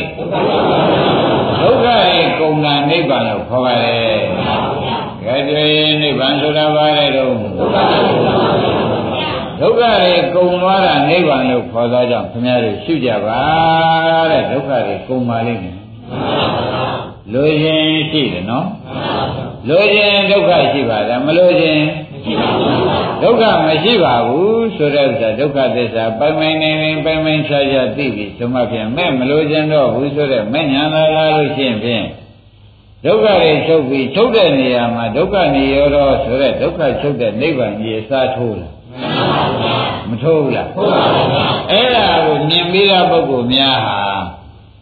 [1.61, 4.17] ဒုက္ခတွေကုန်တာနိဗ္ဗာန်လို့ခေါ်ပါတယ်
[5.25, 7.33] ကဲတွေ့နိဗ္ဗာန်ဆိုတာဘာလဲတော့
[9.61, 13.41] ဒုက္ခဒုက္ခတွေကုန်သွားတာနိဗ္ဗာန်လို့ခေါ်သောကြောင့်ခင်ဗျားတို့ရှုကြပါ
[14.31, 15.77] တဲ့ဒုက္ခတွေကုန်ပါလိမ့်မယ်
[17.33, 18.67] လိုခြင်းရှိတယ်နော်
[19.69, 21.83] လိုခြင်းဒုက္ခရှိပါတယ်မလိုခြင်း
[23.21, 32.05] ဒုက္ခမရှိပါဘူးဆိုတဲ့ဥစ္စာဒုက္ခသစ္စာပိုင်ပိုင်နေနေပိုင်ပိုင်ခြားခြားသိပြီဆိုမှဖြင့်မဲ့မလိုခြင်းတော့ဘူးဆိုတဲ့မဲ့ညာလာလာလို့ရှိရင်ဖြင့်
[33.05, 38.72] ဒုက္ခတွေချုပ်ပြီးချုပ်တဲ့နေရာမှာဒုက္ခនិရောဓဆိုတဲ့ဒုက္ခချုပ်တဲ့နိဗ္ဗာန်ကြီးအစားထိုးလာ
[40.08, 41.26] မထိုးဘူးလားထိုးပါဘူး
[41.70, 44.00] အဲ့ဒါကိုမြင်ပြီးသားပုဂ္ဂိုလ်များဟာ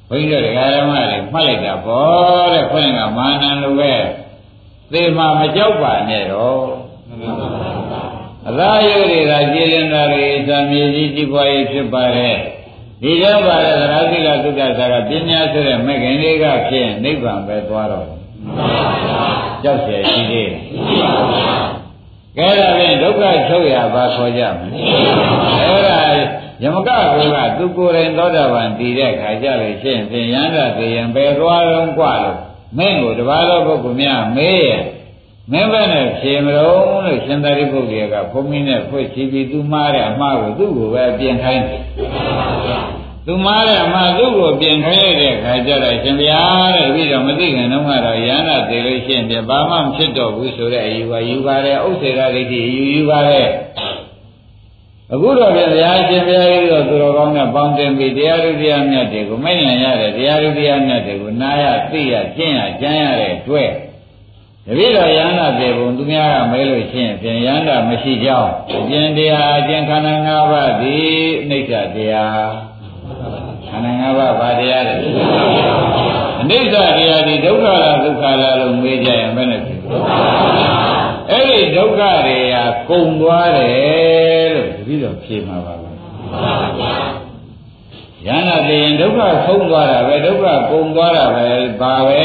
[0.09, 3.94] ဘုန်းကြီးတို့ဓမ္မတွေမှတ်လိုက်တာပေါ့တဲ့ခွင့်ကမာနံလိုပဲ
[4.92, 6.66] သေမှာမကြောက်ပါနဲ့တော့
[8.48, 12.37] အသာယုတွေကကြည်လင်တာတွေသာမြေကြီးကြည်ပွားရေးဖြစ်ပါတယ်
[13.02, 18.20] ဒီကြောင့်ပါလေသရသီလသုဒ္ဓသာကပညာဆိုတဲ့မဲ့ခင်လေးကဖြင့်နိဗ္ဗာန်ပဲသွားတော့တယ်
[19.62, 20.61] ကြောက်เสียရှိသေးတယ်
[22.38, 24.72] ကဲဒါဖြင့်ဒုက္ခချုပ်ရပါခေါ်ကြမယ်
[25.61, 25.98] အဲ့ဒါ
[26.62, 32.38] ယမကဘုရားသူကိုယ်တိုင်သောတာပန်တည်တဲ့ခါကြလို့ရှိရင်ဖြင့်ရဟန္တာတေယံပဲသွားတော့กว่าလို့
[32.79, 34.81] မင်းကိုတပါးသောပုဂ္ဂိုလ်များမေးရဲ့
[35.52, 41.83] မင်းဘယ်နဲ့ဖြေမလို့လို့ရှင်သာရိပုတ္တရာကဘုံမင်းနဲ့ဖွင့်ချပြီးသူမှားတဲ့အမှားကိုသူ့ကိုပဲပြင်ခိုင်းတယ်
[43.25, 46.41] သူမှားတဲ့အမှားသူ့ကိုပြင်ခိုင်းတဲ့ခါကျတော့ရှင်ဗျာ
[46.75, 53.49] တဲ့ပြီးတော့မသိခင်တုန်းကတော့ရဟန္တာတေလို့ရှိရင်ပြဘာမှမဖြစ်တော့ဘူးဆိုတဲ့အယူပါယူပါတယ်ဥစ္စေရာဒိဋ္ဌိယူယူပါတယ်
[55.13, 63.69] အခုတော့ပြန်တရားရှင်ဘုရားကြီးတို့သူတော်ကောင်းနဲ့ပေါင်းတင်ပြီးတရားဓုတရားမြတ်တွေကိုမဲ့ဉာဏ်ရတဲ့တရားဓုတရားမြတ်တွေကိုနာရသိရကျင့်ရကျမ်းရတဲ့တွေ့
[64.65, 72.70] တပည့်တော်ယန္တာပြေပုံသူများကမဲလို့ရှိရင်ပြန်ယန္တာမရှိကြောင်းအကျင့်တရားအကျင့်ခန္ဓာ၅ပါးသည်အိဋ္ဌတရား
[73.71, 74.95] ခန္ဓာ၅ပါးဘာတရားလဲ
[76.41, 79.79] အနိစ္စတရားဒီဒုက္ခလားဒုက္ခလားလို့မေးကြရင်ဘယ်နဲ့ဖြစ်
[81.31, 85.89] အဲ့ဒီဒုက္ခတွေဟာကုန်သွားတယ်လို့တပည့်တော်ဖြေမှာပါပဲ
[88.27, 91.47] ယန္တာသိရင်ဒုက္ခဆုံးသွားတာပဲဒုက္ခကုန်သွားတာပဲ
[91.81, 92.23] ဘာပဲ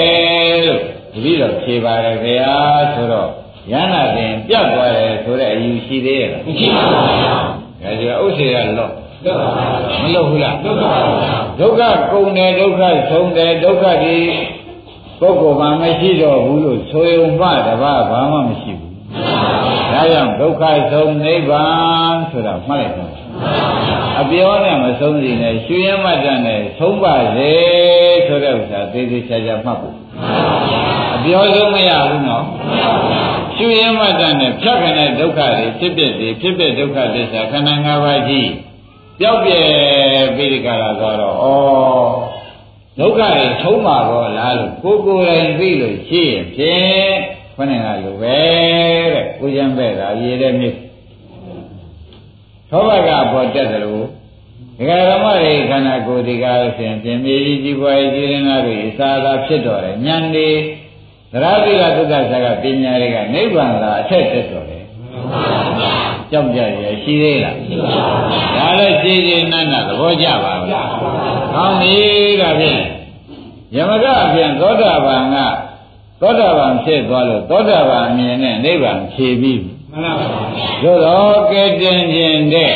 [0.67, 0.81] လို့
[1.15, 2.57] တပည့်တော်ဖြေပါတယ်ခင်ဗျာ
[2.95, 3.31] ဆိုတော့
[3.73, 7.33] ယန္တာသိရင်ပြတ်သွားတယ်ဆိုတဲ့အယူရှိသေးရဲ့လားမရှိပါဘူးဗျာ
[7.83, 8.93] ဒါကြဥစ္စေရလော့
[10.03, 14.17] မလို့ဘူးလားဒုက္ခကုန်တယ်ဒုက္ခဆုံးတယ်ဒုက္ခဒီ
[15.21, 18.95] ပုဂ္ဂိုလ်မှမရှိတော့ဘူးလို့ဆိုရုံမှတပါးဘာမှမရှိဘူး
[19.93, 23.13] ဒါကြောင့်ဒုက္ခဆုံးနိဗ္ဗာန်ဆိုတာမှတ်လိုက်တော့
[24.21, 27.51] အပြောနဲ့မဆုံးစီနဲ့ရှင်ရမတ္တနဲ့ဆုံးပါစေ
[28.27, 29.97] ဆိုတဲ့ဥစ္စာသေသေးချာချာမှတ်ဖို့
[31.15, 32.45] အပြောဆုံးမရဘူးနော်
[33.57, 38.49] ရှင်ရမတ္တနဲ့ဖြတ်ခနဲ့ဒုက္ခတွေဖြစ်ဖြစ်တွေဖြစ်ဖြစ်ဒုက္ခသစ္စာခန္ဓာ၅ပါးကြီး
[39.21, 39.61] ပြောက်ပြဲ
[40.37, 41.47] ပြီးဒီကလာသွားတော့ဩ
[42.99, 47.15] ဒုက္ခတွေဆုံးပါတော့လားလို့ကိုကိုယ်တိုင်သိလို့ရှိရင်ဖြင့်
[47.57, 48.39] ခொနဲ့ကလိုပဲ
[49.13, 50.75] တဲ့ကိုကျမ်းပဲ့တာရေတဲ့မြစ်
[52.71, 54.05] သောဘကပေါ်တက်တယ်လို့
[54.79, 60.49] ဒကာရမတွေခန္ဓာကိုယ်ဒီကားလို့ရှင်ပြင်မြေကြီးကြီးပွားကြီးကြီးလင်းလာတွေအစာသာဖြစ်တော်တယ်ဉာဏ်တွေ
[61.33, 64.76] သရတိကသုဒ္ဓဆာကပညာတွေကနိဗ္ဗာန်သာအထက်တက်တော်တယ်
[66.31, 70.89] ကြောက်ကြရရှိသေးလားရှိပါဘူးဒါလည်းရှိရှိနတ်နတ်သဘောကျပါဘူးလား
[71.55, 71.97] ကောင်းပြီ
[72.41, 72.83] ဒါဖြင့်
[73.75, 75.37] ယမကအပြင်သောတာပန်က
[76.21, 79.61] သောတာပန်ဖြစ်သွားလို့သောတာပန်အမြင်နဲ့နိဗ္ဗာန်ဖြေပြီး
[79.93, 80.43] မှန်ပါပါ
[80.83, 82.75] သို့တော့ကဲတင်ခြင်းတဲ့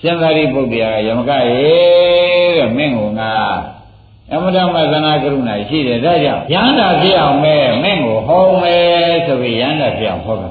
[0.00, 1.74] ရှင်သာရိပုတ္တရာယမကရေ
[2.56, 3.34] တဲ့မင်းကငါ
[4.32, 10.50] အမတမသနာကရုဏာရှိတယ်ဒါကြောင့်ရဟန္တာဖြစ်အောင်မဲမင်းကိုဟောမယ်ဆိုပြီးရဟန္တာဖြစ်အောင်ဟောတာ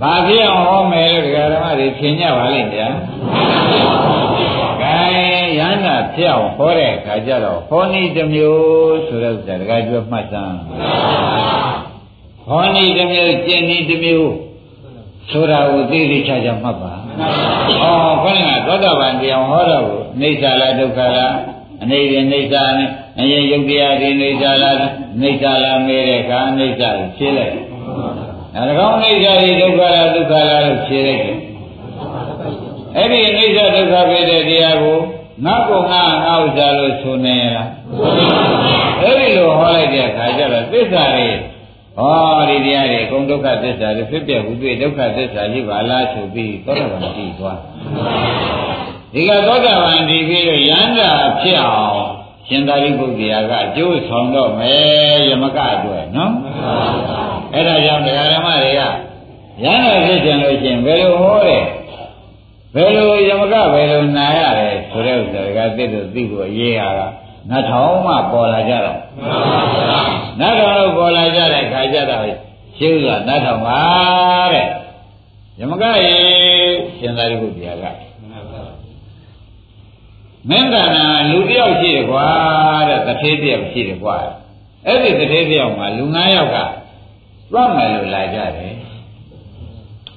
[0.00, 2.88] ဘာဖြစ်အောင်ဟောမယ်လို့ဒကာဓမ္မတွေဖြင်ကြပါလိမ့်ဗျာ။
[4.82, 4.98] ကဲ
[5.58, 10.54] ရဟန္တာဖြစ်အောင်ဟောတဲ့အခါကျတော့ဟောနည်းတစ်မျိုးဆိုတဲ့ဥစ္စာဒကာကျွတ်မှတ်စမ်း။
[12.46, 14.32] ဟောနည်းတစ်မျိုးကျင့်နည်းတစ်မျိုး
[15.30, 16.92] ဆိုတာကိုသိသိချာချာမှတ်ပါ။
[17.82, 21.34] အော်ခေါင်းကသောတာပန်တရားဟောတော့ကိုနေသာလားဒုက္ခလား
[21.82, 24.82] အနေနဲ့နေသာနဲ့ အရင်ယုတ်တရားဒီနေသာလား
[25.22, 27.54] နေသာလားမေးတဲ့အခါနေသာကိုဖြေလိုက်။
[28.56, 31.36] အဲဒါကောင်းအိဋ္ဌာဒီဒုက္ခလားဒုက္ခလားလို့ဖြေလိုက်တယ်
[32.96, 34.98] အဲ့ဒီအိဋ္ဌာဒုက္ခဖြစ်တဲ့တရားကို
[35.44, 37.68] ငါ့ကိုငါငါဥစ္စာလို့ဆိုနေရလား
[39.00, 41.28] အဲ့ဒီလိုဟောလိုက်တဲ့အခါကျတော့သစ္စာတွေ
[41.96, 47.58] ဟောဒီတရားတွေအကုန်ဒုက္ခသစ္စာတွေဖြစ်ပြဟုတွေ့ဒုက္ခသစ္စာရှိပါလားဆိုပြီးသောတာပန်တည်သွား
[49.14, 56.32] ဒီကသောတာပန်တည်ပြီးတော့ယန္တာဖြစ်အောင် ရှင်သာရိပုတ္တရာကအကျိုးဆောင်တော့မယ်ယမကအတွက်နော်
[57.54, 58.82] အဲ့ဒါကြောင့်တရားဓမ္မတွေကရ
[59.62, 61.64] ဟန္တာဖြစ်ကြလို့ရှိရင်ဘယ်လိုဟောတယ်
[62.74, 67.08] ဘယ်လိုယမကဘယ်လိုနာရတယ်ဆိုတဲ့ဥစ္စာတွေကသိလို့သိလို့အရေးရတာ
[67.50, 68.98] နတ်ထောင်မှပေါ်လာကြတော့
[70.40, 72.24] နတ်ထောင်လို့ပေါ်လာကြတဲ့ခါကျတော့
[72.78, 73.80] ရှင်းဥစွာနတ်ထောင်ပါ
[74.54, 74.66] တဲ့
[75.60, 76.14] ယမကရေ
[76.98, 77.84] ရှင်သာရိပုတ္တရာက
[80.48, 82.26] မင်းကနာလူတယောက်ရှိတယ်ကွာ
[82.88, 84.16] တဲ့တထေးတယောက်ရှိတယ်ကွာ
[84.86, 86.56] အဲ့ဒီတထေးတယောက်မှာလူ9ယောက်က
[87.52, 88.74] သတ်မယ်လို့လာကြတယ်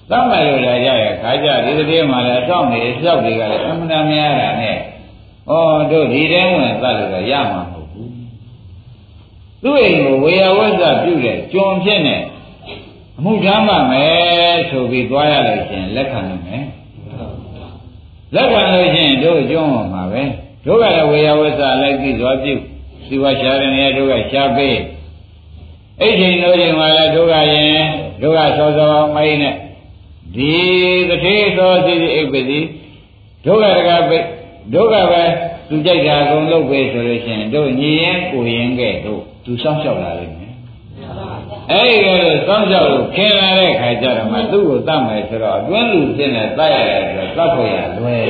[0.09, 5.51] သတ်မယ်လို့လာကြရဲ့ခါကြဒီတတိယမှာလည်းတောင်းနေလျှောက်တွေကလည်းအမှန်တမ်းများတာနဲ့ဩ
[5.91, 8.11] တို့ဒီတဲဝင်သတ်လို့တော့ရမှာမဟုတ်ဘူး
[9.63, 12.17] သူ့အိမ်ကိုဝေယဝဇ္ဇပြုတဲ့ကျွန်ဖြစ်နေ
[13.17, 16.65] အမှုထမ်းပါမယ်ဆိုပြီးသွားရလို့ရှင်လက်ခံနိုင်မယ်
[18.35, 20.23] လက်ခံလို့ရှိရင်တို့ကျွန်းပေါ်မှာပဲ
[20.65, 22.53] တို့ကလည်းဝေယဝဇ္ဇလိုက်ပြီးသွားပြု
[23.05, 24.77] စီဝါရှာတဲ့နေရာတို့ကရှားပေး
[25.99, 27.81] အဲ့ဒီလိုချိန်မှာလည်းဒုက္ခရင်
[28.21, 29.55] ဒုက္ခစောစောမိုင်းနဲ့
[30.35, 30.51] ဒီ
[31.09, 32.59] တထေသောစီစီအိပ်ပစီ
[33.45, 34.17] ဒုက္ခတကပိ
[34.73, 35.23] ဒုက္ခပဲ
[35.69, 40.42] သူကြိုက်တာအကုန်လုပ်ပဲဆိုလို့ရှိရင်တို့ညီရင်ကိုရင်ကဲ့တို့သူစောင့်ရှောက်လာလိမ့်မယ်
[41.71, 48.23] အဲ့ဒီလိုစောင့်ရှောက်လို့ခင်လာတဲ့ခါကျတော့မှသူ့ကိုတတ်မယ်ဆိုတော့အတွင်းလူစင်းနဲ့တတ်ရတယ်ဆိုတော့တတ်ဖို့ရလွယ်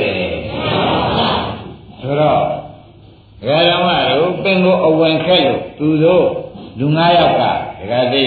[2.01, 2.41] ဆိုတော့
[3.45, 6.25] ဓမ္မတို့ပင်ကိုအဝင်ခက်လို့သူတို့
[6.79, 7.43] လူ၅ယောက်က
[7.79, 8.25] ဒကာသိ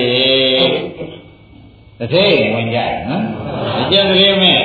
[1.99, 3.25] တသိဝင်ကြနော်
[3.79, 4.63] အကျဉ်းသေးမဲ့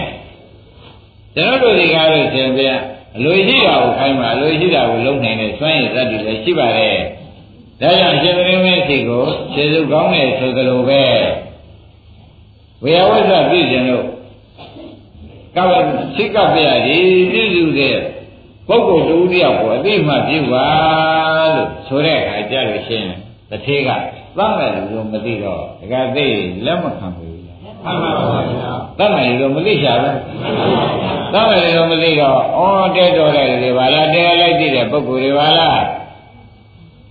[1.35, 2.63] ကျွန်တော်တို့ဒီကားလို့ရှင်ပြ
[3.17, 6.97] အလိုရှိတာကိုခိုင်းပါအလိုရှိတာကိုလုံနိုင်တဲ့စွမ်းရည်သတ္တိလည်းရှိပါတယ်
[7.81, 11.03] ဒါကြောင့်ရှင်သေးမဲ့စီကိုခြေစုပ်ကောင်းတယ်ဆိုသလိုပဲ
[12.83, 14.05] ဝေယဝဇ္ဇပြည့်ခြင်းလို့
[15.55, 15.71] ကဝ
[16.15, 17.97] စိကပြရည်ပြည့်စုတဲ့
[18.67, 20.65] ပုဂ္ဂိုလ်တူတယောက်ကိုအသိမှပြုပါ
[21.55, 23.17] လို့ဆိုတဲ့အခါကြလို့ရှိရင်
[23.49, 23.89] တထေးက
[24.37, 26.27] သတ်မယ်လို့မသိတော့ဒကာသိ
[26.65, 27.41] လက်မခံဘူး
[27.85, 30.17] မှန်ပါပါဗျာသတ်မယ်လို့မသိချာဘူး
[31.33, 36.00] သတ်မယ်လို့မသိတော့ဩတဲတော်တယ်လေပါလားတဲလိုက်သိတဲ့ပုဂ္ဂိုလ်တွေပါလား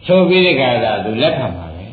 [0.06, 1.84] ဆိုပြီးဒီကရာသူလက်ခံပါလေ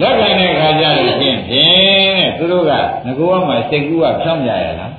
[0.00, 2.72] လက်ခံတဲ့ခါကျလို့ဖြင့်ဖြင့်တဲ့သူတို့က
[3.04, 4.92] ငကူကမှစိတ်ကူးကဖြောင်းကြရလား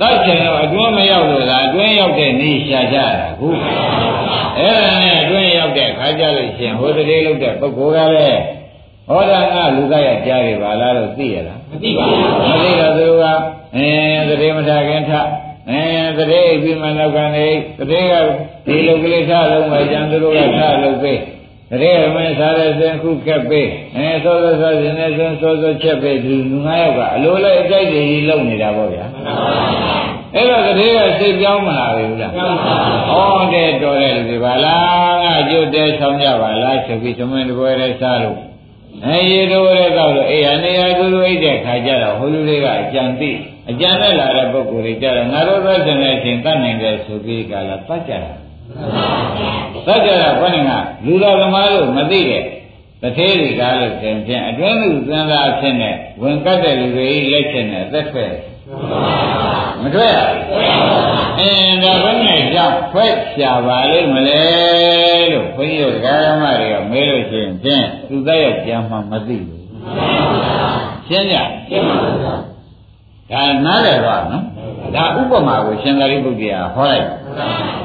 [0.00, 3.48] တတ်ချင်တော့အတွင်းမရောက်လို့လားအတွင်းရောက်တဲ့နေရှာကြတာခု
[4.58, 8.40] အဲ့ဒါနဲ့အတွင်းရောက်တဲ့ခါကြလို့ရှင်ဟိုတည်းလောက်တဲ့ပုဂ္ဂိုလ်ကလည်း
[9.08, 13.24] ဟောတာကလူကရကြားရပါလားလို့သိရလားမသိပါဘူးမသိတော့သူက
[13.76, 15.12] အဲတည်းမထခင်ထ
[15.70, 17.46] အဲတည်းပြီးမှနောက်ကနေ
[17.90, 18.14] တည်းက
[18.66, 21.20] ဒီလိုကလေးထလုံးပဲကျန်သူတို့ကထလုံးပေး
[21.82, 29.06] တည်းမင်းစားတဲ့စင်ခုခက်ပေးအဲစောစောစောစင်နေစွန်းစောစောချက်ပေးသူလူငါးယောက်ကအလိုလိုက်အကြိုက်တွေကြီးလုံနေတာပေါ့ဗျာ
[30.34, 32.32] အဲ့တော့တည်းကစိတ်ပြောင်းမလာဘူးလား
[33.10, 38.38] ဟောတဲ့တော်တဲ့လူတွေပါလားငါကြွတဲ့ဆောင်ကြပါလားဆိုပြီးသမင်းတပွဲလေးစားလို့
[39.06, 43.30] အဲရေတော်ရဲကောက်လို့အေးအနေရသူတို့အိတ်တဲ့ခါကျတော့ဟိုလူတွေကအကြံသိ
[43.70, 48.32] အကြံနဲ့လာတဲ့ပုဂ္ဂိုလ်တွေကြတော့ငါတို့သက်စင်တဲ့အချိန်တတ်နိုင်တယ်ဆိုပြီးကလာပတ်ကြတာ
[49.86, 50.72] သတ္တရာဘယ်နဲ့က
[51.04, 52.44] လူတော်သမားတို့မသိတဲ့
[53.02, 55.90] တထေးတွေကလို့သင်ဖြင့်အတွင်းလူသင်္သာဖြစ်နေ
[56.22, 58.34] ဝင်ကတ်တဲ့လူတွေလက်ချက်နဲ့သက်ထွက်
[59.82, 60.62] မထွက်ရဘူး
[61.38, 64.42] အင်းဒါဘယ်နဲ့ကြောင့်ထွက်ရှာပါလိမ့်မလဲ
[65.32, 69.62] လို့ဘုန်းကြီးတို့ဓမ္မတွေကမေးလို့ရှိရင်ဖြင့်သူသက်ရောက်ပြန်မှမသိဘူး
[71.08, 71.36] ရှင်းကြ
[71.68, 72.51] ရှင်းပါဘူး
[73.32, 74.44] ဒါနားလည်တော့နော်
[74.94, 77.06] ဒါဥပမာကိုရှင်သာရိပုတ္တရာဟောလိုက်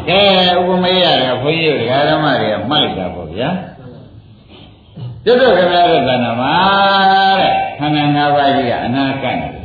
[0.09, 0.21] ကဲ
[0.57, 3.49] ဥပမေရတယ်ဘုန်းကြီးတို့ဓမ္မတွေကမှတ်လိုက်တာပေါ့ဗျာ
[5.23, 6.53] ကျွတ်တို့ခင်ဗျားတို့ကဏ္ဍမှာ
[7.39, 9.55] တဲ့ခန္ဓာ၅ပါးကြီးကအနာကန့်တယ်တ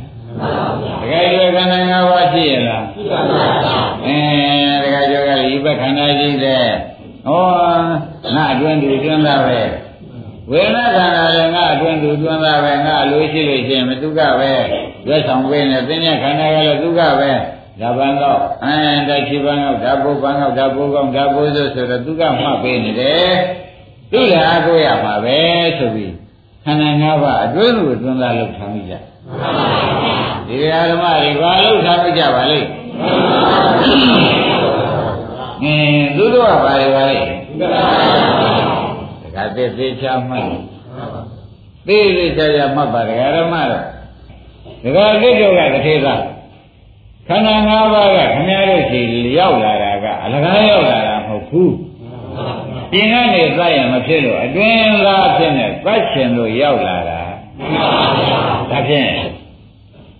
[1.09, 4.17] ကယ်ကျွခန္ဓာ၅ပါးရှိရလားရှိပါပါအဲ
[4.83, 6.65] တကယ်ကျွကဒီဘက်ခန္ဓာကြီးတဲ့
[8.35, 9.59] ငါအတွင်းသူအတွင်းသားပဲ
[10.51, 14.51] ဝေဒနာခန္ဓာလည်းငါအတွင်းသူအတွင်းသားပဲငါအလိုရှိလို့ရှိရင်မသူကပဲ
[15.07, 17.31] ရွက်ဆောင်ပေးနေသင်္ညခန္ဓာကလည်းသူကပဲ
[17.81, 23.31] ဒါပန်းတော့အင်းတချိပန်းတော့ဓာဘုပန်းတော့ဓာဘုကောင်းဓာဘုဆိုဆိုတော့သူကမှတ်ပေးနေတယ်
[24.11, 25.37] သူလည်းအကိုရမှာပဲ
[25.77, 26.13] ဆိုပြီး
[26.65, 28.93] ခန္ဓာ၅ပါးအတွင်းသူအတွင်းသားလောက်ထားမိကြ
[30.47, 30.57] ဒီ
[30.89, 32.67] ဓမ္မတွေဘာလောက်ထားမိကြပါလိမ့်
[35.63, 38.32] အင်းသူတို့ကဘာတွေပါလိမ့်
[39.35, 40.47] ဒါကသေသေးချာမှတ်
[41.87, 43.85] သေသေးချာချာမှတ်ပါဒကာဓမ္မတော့
[44.83, 46.15] ဒကာလိတ်တို့ကတထေသာ
[47.27, 49.01] ခန္ဓာ၅ပါးကခင်ဗျားတို့ရှိ
[49.39, 51.75] ရောက်လာတာကအလကားရောက်လာတာမဟုတ်ဘူး
[52.91, 57.19] ပြင်ကနေသတ်ရင်မဖြစ်လို့အတွင်းသားဖြစ်နေသတ်ချင်လို့ရောက်လာတာ
[58.71, 59.09] ဒါဖြင့်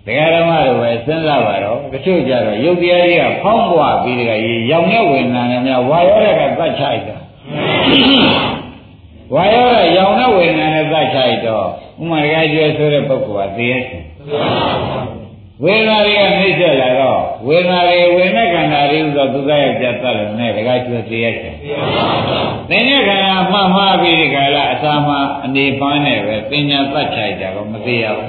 [0.05, 7.17] တရားဓမ္မတို့ပဲစဉ်းစားပါတော့တချို့ကြတော့ယုတ်တရားကြီးကဖောင်းပွားပြီးတကကြီးရောင်တဲ့ဝေဒနာနဲ့များဝါရောတဲ့ကသတ်ချိုက်တာ
[9.33, 11.65] ဝါရောတဲ့ရောင်တဲ့ဝေဒနာနဲ့သတ်ချိုက်တော့
[12.01, 13.83] ဥမာတကကျွဲဆိုတဲ့ပုဂ္ဂိုလ်ကသိရဲ့
[15.63, 21.43] ဝေဒနာတွေကနှိမ့်ဆက်လာတော့ဝေဒနာတွေဝေဒနာခန္ဓာတွေဥသောသူသားရဲ့ပြတ်သက်လို့နဲ့တကကျွဲသိရဲ့သ
[22.75, 28.27] င်္ညခန္ဓာမှမှားပြီးဒီကလာအစာမှအနေပန်းနဲ့ပဲပညာသတ်ချိုက်တာကိုမသိရဘူး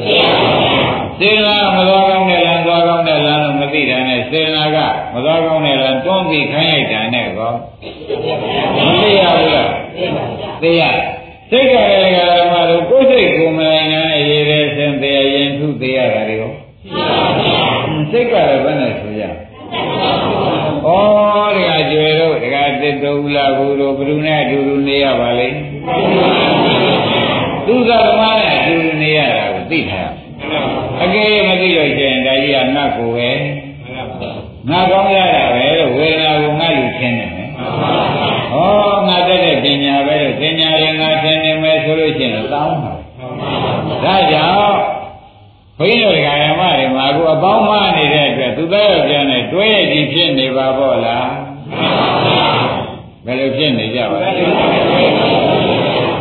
[1.18, 4.76] စေနာမသွားကောင်းတဲ့လမ်းသွားကောင်းတဲ့လမ်းလို့မသိတာနဲ့စေနာက
[5.14, 7.52] မသွားကောင်းတဲ့လမ်းတွန်းပြီးခိုင်းလိုက်တာနဲ့ကော
[8.76, 9.83] မသိရဘူးလား
[10.62, 10.82] သိရ
[11.50, 16.52] စိတ်ကလည်းဓမ္မတို့ကိုယ်စိတ်ကိုမနိုင်နိုင်ရည်တဲ့ဆင်းသေးရင်ထုသေးရတာတွေရော
[18.10, 19.28] စိတ်ကလည်းဘယ်နဲ့ဆိုရဩ
[21.56, 25.56] တကကျွယ်တို့တကတစ်တုလာဘူးတို့ဘယ်သူနဲ့အတူတူနေရပါလိမ့်
[27.66, 30.10] သူကဓမ္မနဲ့အတူတူနေရတာကိုသိထား
[31.02, 33.30] အကယ်မသိလို့ကျင်ဒါကြီးကငါ့ကိုပဲ
[34.70, 37.26] ငါကောင်းရတာပဲလို့ဝေဒနာကိုငါလူချင်းနေ
[38.54, 42.92] မယ်ဩငါတက်တဲ့ပညာပဲလို့ပညာရင်ငါသင်နေမယ်ဆိုလို့ရှိရင်တောင်းပါ
[44.04, 44.76] ဒါကြောင့်
[45.78, 51.28] ဘုန်းကြီးတို့ဓမ္မတွေမှာအခုအပေါင်းမနေတဲ့အတွက်သူသားရောပြန်နေတွဲရည်ဖြစ်နေပါပေါ့လား
[53.26, 54.30] ဘယ်လိုဖြစ်နေကြပါလဲ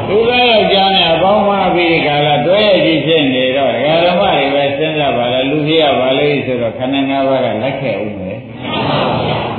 [0.08, 3.78] သူသားရောပြန်နေအပေါင်းမပြီးခါလာတွဲရည်ဖြစ်နေတော့ဓ
[4.12, 8.40] မ္မတွေပဲစဉ်းစားပါလားလူကြီးရပါလေဆိုတော့ခန္ဓာ၅ပါးကလက်ခဲ့ဦးမယ်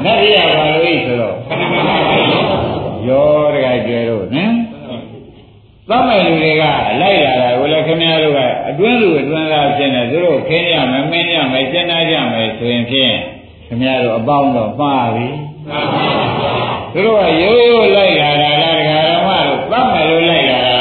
[0.05, 1.35] နတ်ရပါလို့ဆိုတော့
[3.09, 4.55] ရောတကကြွယ်တော့နော်
[5.89, 6.65] သတ်မဲ့လူတွေက
[7.01, 13.15] လိုက်လာတာကိုလည်းခင်ဗျားတို့ကအတွင်းလူအတွင်းသားဖြစ်နေသူတို့ခင်းရမယ်မင်းရမယ်ကျင့်နာကြမယ်ဆိုရင်ဖြင့်
[13.67, 15.27] ခင်ဗျားတို့အပေါင်းတော့မှားပြီ
[16.93, 20.79] သူတို့ကရိုးရိုးလိုက်လာတာလားဒကာရမတို့သတ်မဲ့လို့လိုက်လာတာ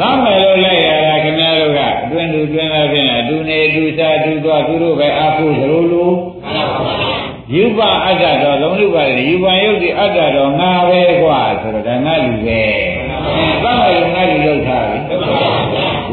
[0.00, 6.10] သတ်မဲ့လို့လိုက်လာတာခင်ဗျားတို့ကအတွင်းလူအတွင်းသားဖြစ်နေအတူနေအတူစားအတူသွားသူတို့ပဲအားကိုးသလိုလို
[7.55, 12.61] ယူပအတ္တတော်သုံးလူပါတယ်ယူပယုတ်ဒီအတ္တတော်ငါပဲกว่าဆိုတော့ဒါငါလူပဲ
[13.63, 14.99] သတ်မယ်ငါလူလောက်ထားပြီ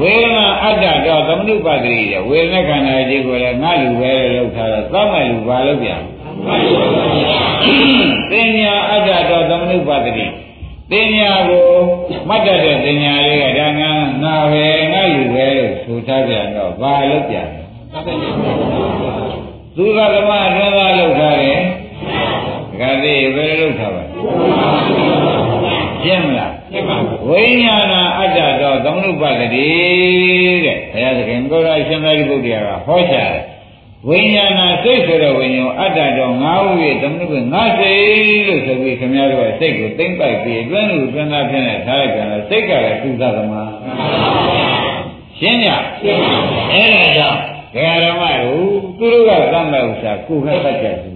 [0.01, 6.01] ဝေဒနာအတ္တတော်သမနုပတ္တိတဲ့ဝေဒနာခန္ဓာကြီးကိုလည်းငါလူပဲလောက်ထားတော့သတ်မယ်လူဘာလို့ပြန်
[8.31, 10.27] ပညာအတ္တတော်သမနုပတ္တိ
[10.91, 11.67] ပညာကို
[12.29, 13.91] မှတ်တတ်တဲ့ပညာလေးကဒါငါ
[14.23, 17.49] ငါပဲငါလူပဲလို့ဆိုထားပြန်တော့ဘာလို့ပြန်
[19.76, 21.60] သူကဓမ္မအတွင်းသားလောက်ထားတယ်
[22.80, 24.04] ဒါကသိဘယ်လိုလုပ်ထားပါ
[26.04, 26.54] ရှင်းမလား
[27.30, 33.34] ဝိညာဏအတ္တတော်သမနုပတ္တိတဲ့ဘုရားသခင်ကိုယ်တော်ရှင်သာရိပုတ္တရာကဟောချတယ်
[34.08, 43.64] ဝိညာဏစိတ်ဆိုတဲ့ဝိညာဉ်အတ္တတော်ငါးဦးရဲ့သမနုပငါစိတ်လို့ဆိုပြီးခင်ဗျားတို့ကစိတ်ကိုသိမ့်ပိုက်ပြီးအတွင်းလူအတွင်းသားဖြစ်နေထားလိုက်ကြတယ်စိတ်ကလည်းသူသသမာ
[45.40, 45.70] ရှင်းကြ
[46.74, 51.10] အဲ့ဒါကြောင့် ဒကာရမတို့သူတို့ကသတ်မဲ့ဥစ္စာကိုယ်ကသတ်ကြတယ်သူ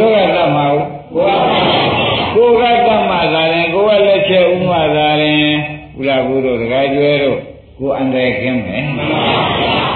[0.00, 0.66] တို့ကသတ်မှာ
[1.14, 5.52] ကိုယ်ကသတ်မှာသာရင်ကိုယ်ကလက်ချက်ဥမှာသာရင်
[5.98, 7.38] ဥလာဘူးတို့ဒကာကျွဲတို့
[7.78, 8.84] ကိုအန္တရာယ်ကင်းမယ်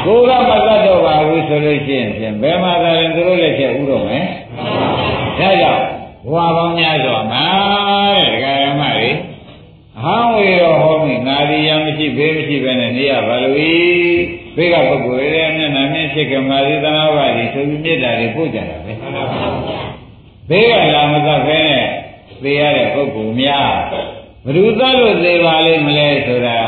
[0.04, 4.26] ကိုယ်ကမသတ်တော့ပါဘူးဆိုလို့ရှိရင်ဖြင့်ဘယ်မှာသာရင်သူတို့လက်ချက်ဥတော့မယ်
[5.38, 5.82] ဒါကြောင့်
[6.24, 7.44] ဘဝပေါင်းများစွာမှာ
[8.16, 9.10] တဲ့ဒကာရမတွေ
[9.98, 13.56] အဟောင်းဝေရောဟောမိငါဒီရမရှိဘေးမရှိပဲနဲ့နေရပါလို့
[14.55, 18.93] ဘေးကပုဂ္ဂိုလ်ရဲ့မျက်နှာမျက်စိကမာသီသနာဝါဒီဆိုပြီးမေတ္တာတွေပို့ကြတာပဲ
[20.49, 21.85] ဘေးကလာမသပဲနဲ့
[22.43, 23.73] သိရတဲ့ပုဂ္ဂိုလ်များ
[24.45, 26.59] ဘ누구သလို့သိပါလိမ့်မလဲဆိုတာ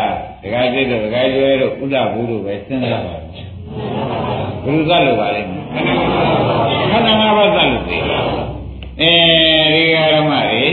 [0.42, 3.20] ဒကာจิตတို့ဒကာကျွဲတို့ဥဒ္ဒဘူးတို့ပဲစဉ်းစားပါဘ
[4.66, 5.64] 누구သလို့ပါလိမ့်မလဲ
[6.92, 7.98] ခန္ဓာ၅ပါးသလို့သိ
[9.02, 9.12] အဲ
[9.74, 10.66] ဒီဃာရမတွေ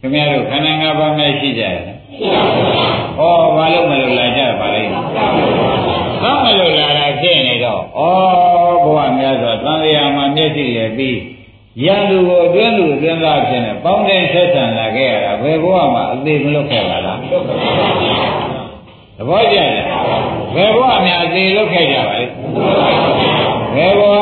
[0.00, 1.76] ခင်ဗျားတို့ခန္ဓာ၅ပါးမဲ့ရှိကြတယ်။
[3.18, 3.20] ဩ
[3.56, 4.90] ဘာလို့မလို့လာကြပါလိမ့်။
[6.23, 8.01] ဘာမလို့လာတာဖြစ်နေတော့ဩ
[8.83, 11.19] ဘဝများစွာသံဃာမှာမျက်စိလည်းပြီး
[11.83, 17.19] ရန်သူကိုအတွင်းသူအတွင်းသားဖြစ်နေပေါင်းတဲ့ဆက်ဆံလာခဲ့ရတာဘယ်ဘဝမှာအသေးမလွတ်ခဲ့ပါလား
[19.17, 19.87] သဘောကျလား
[20.55, 22.23] ဘယ်ဘဝများအသေးလွတ်ခဲ့ကြပါလဲ
[23.75, 24.15] ဘယ်ဘဝ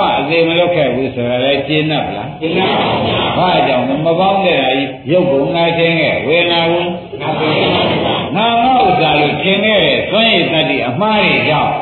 [0.00, 2.60] မှအသေးမလွတ်ခဲ့ဘူးဆိုတာလည်းရှင်း납လားရှင်း납
[3.36, 4.60] ဘာကြောင့်မပေါင်းတဲ့
[5.10, 6.84] ရုပ်ကိုငါချင်းခဲ့ဝေဒနာကို
[7.20, 11.72] ငါသိငါမောဥစ္စာလို့ရှင်းခဲ့တဲ့သွမ်းရည်တတ္တိအမှားတွေကြောင့်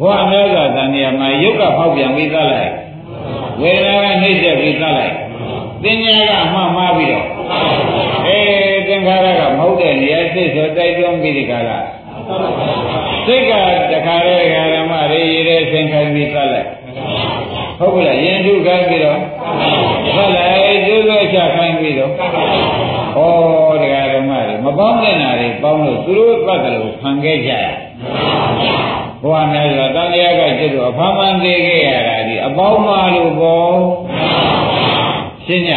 [0.00, 2.72] ဘဝအများစွာတန်မြာမှာရုပ်ကဖောက်ပြန်ပြီးသားလိုက်
[3.60, 5.14] ဝေဒနာကနှိမ့်ဆက်ပြီးသားလိုက်
[5.82, 7.26] ပညာကအမှားမှားပြီးတော့
[8.26, 11.78] အေးသင်္ခါရကမဟုတ်တဲ့နေရာစိတ်ဆိုတိုက်တွန်းပြီးဒီကလာ
[13.26, 13.52] စိတ်က
[13.92, 16.68] တခါလေဓမ္မရေရတဲ့ဆင်ခိုင်းပြီးသားလိုက်
[17.78, 19.20] ဟုတ်ကဲ့ရင်ထုခိုင်းပြီးတော့
[20.14, 22.12] ဆက်လိုက်ကျိုးလို့ချခိုင်းပြီးတော့
[23.15, 23.17] ဩ
[23.81, 27.65] တရားဓမ္မတွေမပေါင်းတဲ့နာတွေပေါင်းလို့သူတို့သတ်တယ်လို့ခံခဲ့ကြရ
[29.21, 33.73] ဘုရားများစွာတန်တရားကจิตတို့အဖမ်းမှန်သေးခဲ့ရတာဒီအပေါင်းမလို့ပေါ့
[35.45, 35.69] ရှင်းည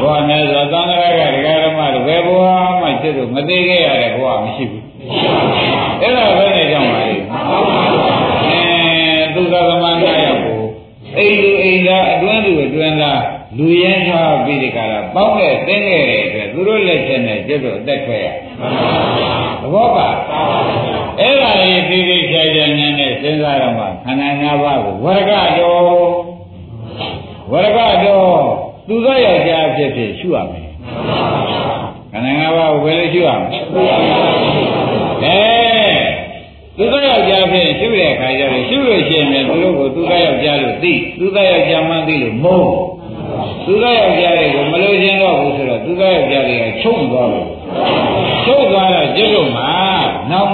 [0.00, 2.42] ဘုရားများစွာတန်တရားကတရားဓမ္မတို့ဘယ်ဘဝ
[2.82, 4.84] မှจิตတို့မသေးခဲ့ရတဲ့ဘဝမရှိဘူး
[6.02, 7.01] အဲ့ဒါပဲနဲ့ကြောင့်ပါ
[13.57, 18.27] လူရင်းထားပြီးဒီကရာပေါင်းတဲ့သိခဲ့တဲ့အတွက်သူတို့လက်ချက်နဲ့จิตတို့အသက်ထွက်ရ
[19.61, 20.07] သဘောပါ
[21.19, 25.83] အဲ့ဒါလေးပြီးပြီးချာချာဉာဏ်နဲ့စဉ်းစားတော့မှခန္ဓာ၅ပါးကိုဝရကတော်
[27.51, 28.37] ဝရကတော်
[28.87, 30.69] သူသောယောက်ျားဖြစ်ဖြစ်ရှုရမယ်
[32.11, 33.59] ခန္ဓာ၅ပါးကိုဘယ်လိုရှုရမလဲ
[35.23, 35.63] အဲ
[36.77, 42.92] သူသောယောက်ျားဖြစ်ရှုတဲ့အခါကျတော့ရှုလို့ရှိရင်သူတို့ကိုသူသောယောက်ျားလို့သိသူသောယောက်ျားမှန်းသိလို့မုန်း
[43.65, 47.47] သူသောယောက်ျားတွေကိုမလို့ခြင်းတော့ဘူးဆိုတော့သူသောယောက်ျားတွေကချုပ်သွားလို့
[48.45, 49.69] ချုပ်သွားတော့ကျွတ်တို့မှာ
[50.31, 50.53] နောက်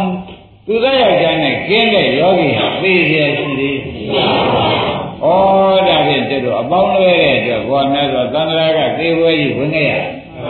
[0.67, 3.75] သူသောယောက်ျားနဲ့ကျင်းတဲ့ယောဂီဟာသိရရှိသေး။
[5.23, 5.27] ဩ
[5.88, 9.93] ဒါဖြင့်ကျွတ်တို့အပေါင်းလွဲတဲ့အတွက်ဘောမြတ်စွာသံဃာကသေဝဲကြီးဝင်ခဲ့ရ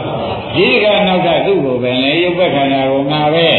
[0.55, 3.49] ။ဒီကနောက်ကသူ့ကိုပဲလေရုပ်ဘက်ခန္ဓာကိုငါပဲ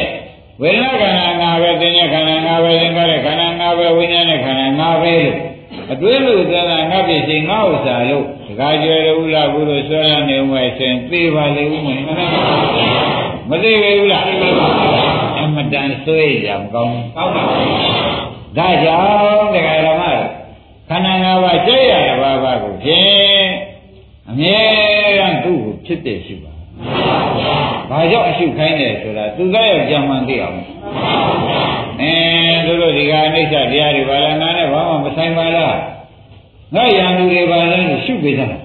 [0.63, 5.37] ဝေဒနာခန္ဓာငါပဲသင်္ညခန္ဓာငါပဲသင်္ခါရခန္ဓာငါပဲဝိညာဉ်နဲ့ခန္ဓာငါပဲလို့
[5.93, 8.27] အတွင်းလို့သံဃာငါပြည့်စင်ငါဥစ္စာလို့
[8.61, 12.01] ဒကာကျွယ်တို့လားဘူးလို့ဆွဲရနေဦးမယ်ဆိုရင်သေပါလေဦးမယ်
[13.51, 14.25] မသေးဘူးလား
[15.39, 17.71] အမတန်ဆွေးကြမကောင်းကောင်းပါဘူး
[18.57, 20.03] ဒါကြောင့်ဒကာရမ
[20.89, 23.49] ခန္ဓာငါးပါးကြည့်ရတဲ့ဘာဘာကိုဖြင့်
[24.29, 24.59] အမြဲ
[25.19, 26.53] တမ်းသူ့ကိုဖြစ်တဲ့ရှိပါ
[27.91, 30.59] ဘာကြောင့်အရှုခိုင်းတယ်ဆိုတာသူကရဲ့ကြံမှန်သိအောင်
[32.03, 32.15] အဲ
[32.67, 35.77] တို့တို့ဒီကအနိစ္စတရားတွေဘာလဲငါနဲ့ဘာမှမဆိုင်ပါလား
[36.75, 38.59] ငါရံသူတွေပါလဲလို့ရှုပေးကြတာ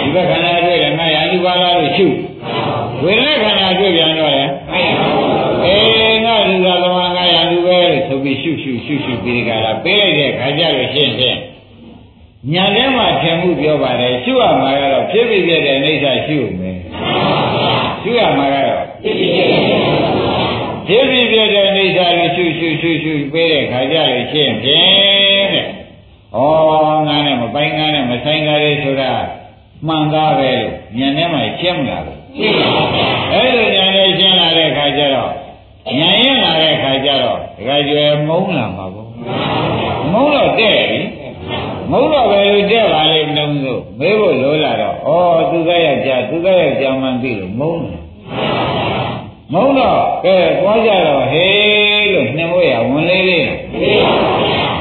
[0.00, 2.06] ဒီဘက်ခန္ဓာတွေ့တယ်ငါရံသူပါလားလို့ရှု
[3.02, 4.44] ဝေဒနာခန္ဓာတွေ့ပြန်တော့လေ
[5.64, 11.38] အေးငါလူသာသမားငါရံသူပဲလို့ဆိုပြီးရှုရှုရှုရှုပြီးဒီကလာပေးလိုက်တဲ့ခါကြလို့ရှင်းရှင်း
[12.52, 16.78] ညာထဲမှာထင်မှုပြောပါတယ်ရှုရမှာကတော့ဖြစ်ဖြစ်ပြတဲ့အိဋ္ဌရှုမယ်
[18.02, 19.62] ရှုရမှာကတော့ဖြစ်ဖြစ်ပြတဲ့
[20.86, 25.79] ဖြစ်ဖြစ်ပြတဲ့အိဋ္ဌကိုရှုရှုရှုရှုပေးတဲ့ခါကြလို့ရှင်းဖြင့်တဲ့
[26.34, 26.38] ဩ
[27.08, 29.12] ငါနဲ့မပိုင်ငါနဲ့မဆိုင်ကြရဲဆိုတာ
[29.86, 33.02] မှန်သားပဲလို့ဉာဏ်ထဲမှာရှင်းမလားဘူးရှင်းပါပါ
[33.32, 35.30] အဲ့လိုဉာဏ်နဲ့ရှင်းလာတဲ့ခါကျတော့
[35.98, 39.08] ဉာဏ်ရင်လာတဲ့ခါကျတော့ဒကာကျွယ်မုန်းလာမှာပေါ့
[40.12, 41.00] မုန်းတော့တဲ့ပြီ
[41.90, 48.02] မုန်းတော့ပဲလို့တဲ့ပါလေနှုံးလို့မေးဖို့လိုလာတော့ဩသူကရဲ့ကြာသူကရဲ့ကြာမှန်ပြီလို့မုန်းတယ်
[49.52, 53.46] မုန်းတော့ကဲသွားကြတော့ဟေးလို့နှင်ဖို့ရဝင်လေးလေး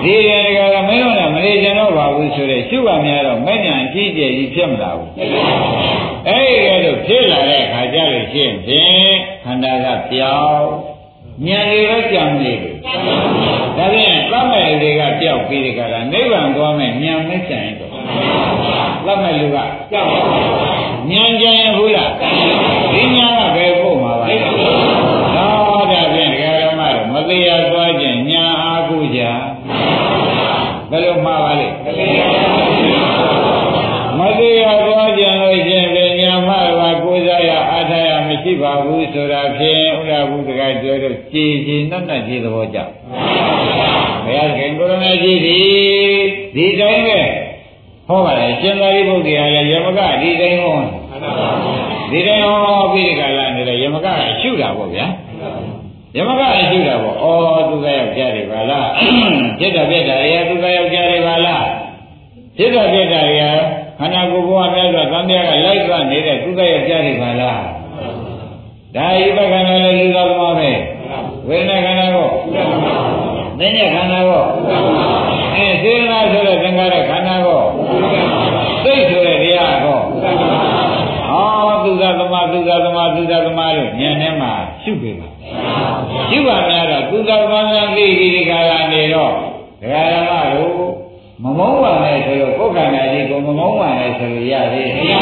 [0.04, 5.10] ဒီရကကမင်းတို့ကမလေးကျင်တော့ပါဘူးဆိုတဲ့ရှုပါများတော့မဲ့ညာအကြီးကျယ်ကြီးဖြစ်မလာဘူး
[6.28, 10.70] အဲ့ဒီကဲတော့ဖြစ်လာတဲ့အခါကျလို့ရှိရင်ဖြင့်ခန္ဓာကပြောင်း
[11.48, 12.76] ဉာဏ်တွေပဲကြံနေတယ်
[13.78, 17.92] ဒါဖြင့်သတ်မဲ့တွေကပျောက်ပြီးဒီကလာနိဗ္ဗာန်သွားမဲ့ဉာဏ်မချင်တော့
[19.06, 19.58] သတ်မဲ့လူက
[19.92, 20.10] ပျောက်
[21.12, 22.12] ဉာဏ်ကြရင်ဘူးလား
[22.94, 24.56] ဒီဉာဏ်ကဘယ်ပို့မှာပါလဲတော့
[25.36, 29.49] ဒါဖြင့်ဒကာရမတို့မသေးသွားခြင်းဉာဏ်အားကိုကြဘယ်
[31.10, 31.68] လိုမှားပါလဲ
[34.20, 42.94] မသေးရသွားကြလို့ရှင်ပညာမတော်ကိုးစားရအားထားရမရှိပါဘူးဆိုတာဖြင့်ဥဒ္ဒဘုဒ္ဓကပြောတော့ကြည်ကြည်နတ်နတ်ကြီးသဘောကြောင့်
[44.26, 45.60] ဘုရားခင်ကိုရမကြီးဒီ
[46.56, 47.20] ဒီတိုင်းပဲ
[48.08, 50.78] ဟောပါတယ်ရှင်သာရိပုတ္တရာလည်းယမကဒီတိုင်းဟော
[52.12, 55.06] ဒီတိုင်းဟောပြီးဒီကလာနေတယ်ယမကအရှုတာပေါ့ဗျာ
[56.16, 58.88] ယမကအကျိုးတာပေါ့။အော်သူကယောက်ျားတွေပါလား။
[59.60, 61.64] ဖြစ်တာဖြစ်တာရေသူကယောက်ျားတွေပါလား။
[62.58, 63.50] ဖြစ်တာဖြစ်တာရေ
[64.00, 67.60] ခန္ဓာကိုယ်ဘဝနဲ့ဆိုသံဃာကလိုက်သွားနေတဲ့သူကယောက်ျားတွေပါလား။
[68.96, 70.72] ဒါဤပခန္ဓာလည်းလူတော်မှာပဲ။
[71.48, 72.30] ဝိညာဉ်ခန္ဓာကော။
[73.60, 74.44] သင်္ညခန္ဓာကော။
[75.56, 77.62] အဲစေနာဆိုတဲ့သင်္ခါရခန္ဓာကော။
[78.84, 80.00] သိဆိုတဲ့တရားကော။
[81.32, 84.48] အော်သူကသမာသူကသမာသူကသမာလို့ဉာဏ်နဲ့မှ
[84.84, 85.28] ရှုပြီပါ။
[86.30, 89.34] ရှုပါများတော့သုဒ္ဓသမားများသိပြီးဒီကလာနေတော့
[89.82, 90.74] ဒကာဓမ္မတို့
[91.44, 95.20] မမုန်းပါနဲ့ဆိုတော့ကိုယ်ခန္ဓာကြီးကိုမမုန်းပါနဲ့ဆိုလို့ရသေးတယ်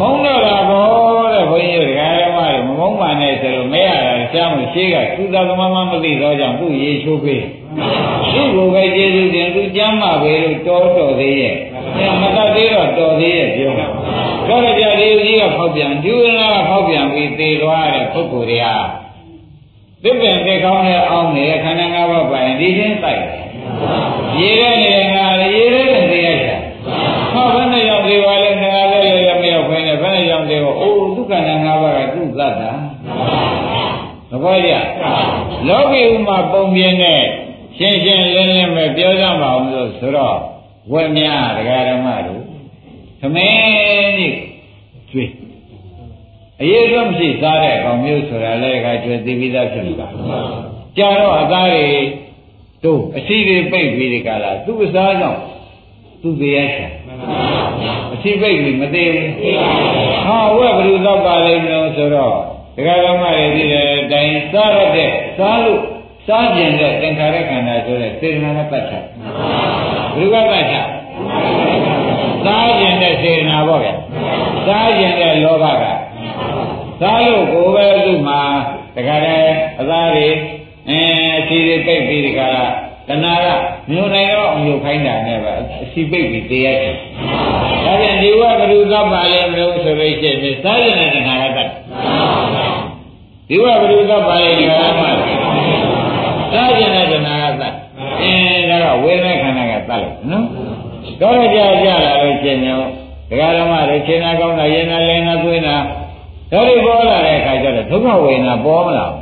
[0.00, 0.86] မုန်းတော့တာဘော
[1.34, 7.42] တဲ့ဘုန်းကြီးဒကာဓမ္မတို့မမုန်းပါနဲ့ဆိုလို့မရတာရှားမှုရှိကသုဒ္ဓသမားမမသိတော့ကြောင့်သူ့ရေချိုးပေး
[8.34, 11.54] သူ့ကိုပဲကျေးဇူးတင်သူကျမ်းမာပဲလို့တော်တော်သေးရဲ့
[12.20, 13.72] မတတ်သေးတော့တော်သေးရဲ့ပြော
[14.48, 18.66] တော့ကြဒီကြီးကဖောက်ပြန်ဒီဝိညာဉ်ကဖောက်ပြန်ပြီးသေသွားတဲ့ပုဂ္ဂိုလ်တွေက
[20.02, 23.46] သစ်ပင်သက်ကောင်းတဲ့အောင်းနေတဲ့ခန္ဓာ၅ပါးပိုင်ဒီချင်းတိုက်တယ်
[24.38, 26.56] ရေရဲနေတဲ့ငါရေရဲတဲ့သိရချာ
[27.32, 32.72] ဟောဘယ်နဲ့ရောက်သေးပါလဲငါလည်းလည်းမရောက်ခွင့်နဲ့ဘယ်နဲ့ရောက်သေးပါအိုးဒုက္ခနာ၅ပါးကသူ့သတ်တာ
[34.30, 34.72] သဘောကျ
[35.68, 37.22] လောကီဥမှာပုံပြင်းတဲ့
[37.76, 40.36] ရှင်းရှင်းလင်းလင်းပဲပြောကြပါအောင်လို့ဆိုတော့
[40.92, 42.42] ဝက်များတရားဓမ္မတို့
[43.20, 44.45] သမင်းကြီးကျွေး
[46.62, 50.08] အရေးဆုံးမရှိစားတဲ့ကောင်မျိုးဆိုတာလည်းကကျွေးသိပြီးသားဖြစ်လို့ပါ
[50.98, 51.86] ကြာတော့အသားတွေ
[52.84, 55.40] တို့အစီတွေပိတ်ပြီးဒီကလာသူ့အစားကြောင့်
[56.22, 56.88] သူ့တရားချာ
[58.14, 59.32] အစီပိတ်ပြီးမသေးဘူး
[60.26, 62.34] ဟာဝက်ဘယ်လိုတော့ပါလိမ့်မလို့ဆိုတော့
[62.76, 65.80] ဒကာဓမ္မတွေဒီတဲ့အတိုင်းစားရတဲ့စားလို့
[66.26, 69.04] စားကျင်တဲ့သင်္ခါရခန္ဓာဆိုတဲ့စေတနာနဲ့ပတ်သက်
[70.14, 70.86] ဘယ်လိုကပတ်သက်
[72.44, 73.90] စားကျင်တဲ့စေတနာပေါ့ဗျ
[74.66, 75.84] စားကျင်တဲ့လောဘက
[77.00, 78.40] စားလို့ကိုယ်ပဲသူ့မှာ
[78.96, 80.28] တခါတည်းအသားတွေ
[80.88, 81.00] အဲ
[81.38, 82.54] အစီတွေပိတ်ပြီးဒီကရ
[83.08, 83.48] တဏှာက
[83.90, 86.94] မြို့နိုင်တော့အမျိုးခိုင်းတာနဲ့ပဲအစီပိတ်ပြီးတရားတယ်
[87.84, 91.70] ဒါပြန်ဒီဝကရုသပါလေမလို့ဆိုလို့ရှိရင်စားကျင်တဲ့တဏှာကတတ်
[93.48, 95.10] ဒီဝကရုသပါလေဒီကရမှာ
[96.52, 97.74] စားကျင်တဲ့တဏှာကတတ်
[98.22, 100.44] အင်းဒါကဝေဒနာခန္ဓာကတတ်လို့နော်
[101.20, 102.80] တော့ကြကြလာလို့ရှင်ညော
[103.30, 105.76] ဒကာဓမ္မတွေရှင်းနာကောင်းတာရင်နာလင်းနာသွင်းတာ
[106.52, 109.12] ဒါတွေပေါ်လာတဲ့အခါကျတော့ဒုက္ခဝေဒနာပေါ်မလား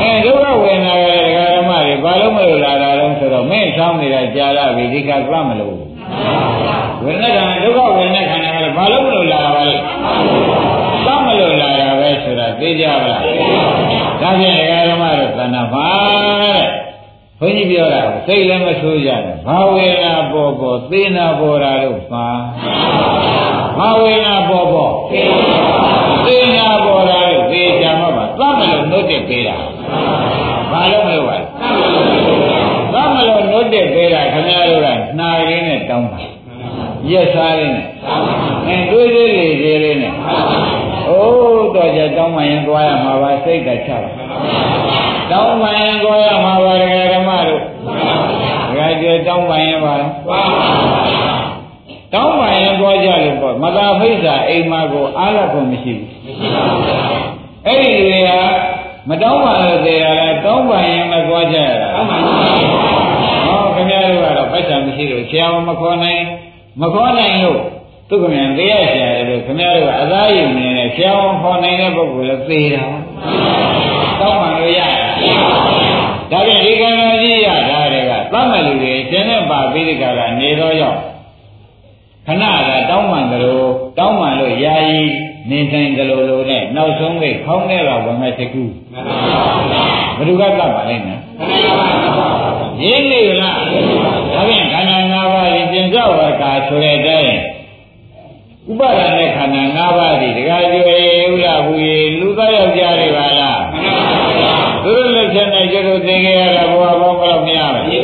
[0.00, 5.74] အဲဒုက္ခဝေဒနာကဒကာဓမ္မတွေဘာလို့မလို့လာတာလဲဆိုတော့မင်းဆောင်းနေတာကြာလာပြီဒီကသတ်မလို့
[7.04, 9.76] ဝေဒနာကဒုက္ခဝေဒနာခန္ဓာကလည်းဘာလို့မလို့လာတာလဲ
[11.06, 13.22] သတ်မလို့လာတာပဲဆိုတာသိကြပါလား
[14.20, 15.88] ဒါဖြင့်ဒကာဓမ္မတို့သဏ္ဍာန်ပါ
[16.42, 16.62] တဲ့
[17.40, 22.26] ဘုန်းကြီးပြောတာစိတ်လည်းမဆိုးကြနဲ့ဘာဝေဒနာပေါ်ပေါ်သေနာပေါ်တာလို့ပါ
[23.78, 26.01] ဘာဝေဒနာပေါ်ပေါ်သေနာ
[26.84, 29.56] ပေါ်တာလို့သေချာမှပါသတ်မလို့နှုတ်တက်ပေးတာ
[30.72, 31.36] ဘာလို့မလို့ပါ
[32.92, 36.20] သတ်မလို့နှုတ်တက်ပေးတာခင်ဗျားတို့ကနှာရင်းနဲ့တောင်းပါ
[37.10, 37.86] ရက်စားရင်းနဲ့
[38.66, 40.14] အဲတွေးသေးလေသေးလေးနဲ့
[41.08, 44.10] အိုးတော့ကြတောင်းမှရင်သွားရမှာပါစိတ်ကချပါ
[45.30, 47.62] တောင်းပန်ရင်ကိုရမှာပါဒကာဓမ္မတို့
[48.68, 50.12] ဒကာကျေတောင်းပန်ရင်ပါလား
[52.14, 56.11] တောင်းပန်ရင်ကိုကြလို့ပေါ့မသာဖိစ္ဆာအိမ်မကိုအားရဖို့မရှိဘူး
[57.66, 58.30] အဲ့ဒီတွေက
[59.08, 61.88] မတောင်းပန်လို့သေးရလားတောင်းပန်ရင်မသွားကြရတာ
[63.46, 66.22] ဟောခင်ဗျားတို့ကတော့ပိုက်ဆံမရှိလို့ဆရာမခေါ်နိုင်
[66.80, 67.60] မခေါ်နိုင်လို့
[68.08, 72.84] သူကမြန်သေးရဆရာတွေခင်ဗျားတို့ကအသားရည်နေတယ်ဆရာမခေါ်နိုင်တဲ့ပုဂ္ဂိုလ်လည်းသေတာ
[74.20, 75.36] တောင်းပန်လို့ရတယ်
[76.30, 81.00] ဒါပြန်ဒီကံတော်ကြီးရတာတွေကသတ်မဲ့လူတွေရှင်နဲ့ပါပြီးဒီကကနေတော့ရောက်
[82.26, 85.02] ခဏကတောင်းပန်ကြလို့တောင်းပန်လို့ယာယီ
[85.50, 88.64] နေဆိုင်ကြလို့လို့နဲ့နောက်ဆုံးကိခေါင်းထဲကဝင်မဲ့တကူ
[90.16, 91.20] ဘယ်သူကတတ်ပါလိမ့်မယ်
[92.82, 93.58] ရင်းနေလား
[94.32, 97.34] ဒါပြန်ခန္ဓာ၅ပါးရင်ပြင်ကြောက်ရကာဆိုတဲ့အတိုင်း
[98.70, 101.00] ဥပါဒณะခန္ဓာ၅ပါးဒီဒကာကျွေ
[101.32, 103.62] ဥလာဘူးရေလူသားယောက်ျားတွေပါလား
[104.84, 107.98] သူတို့လက်ချက်နဲ့ကျတို့သင်ခဲ့ရတာဘဝပေါင်းဘယ်လောက်များလဲအဲ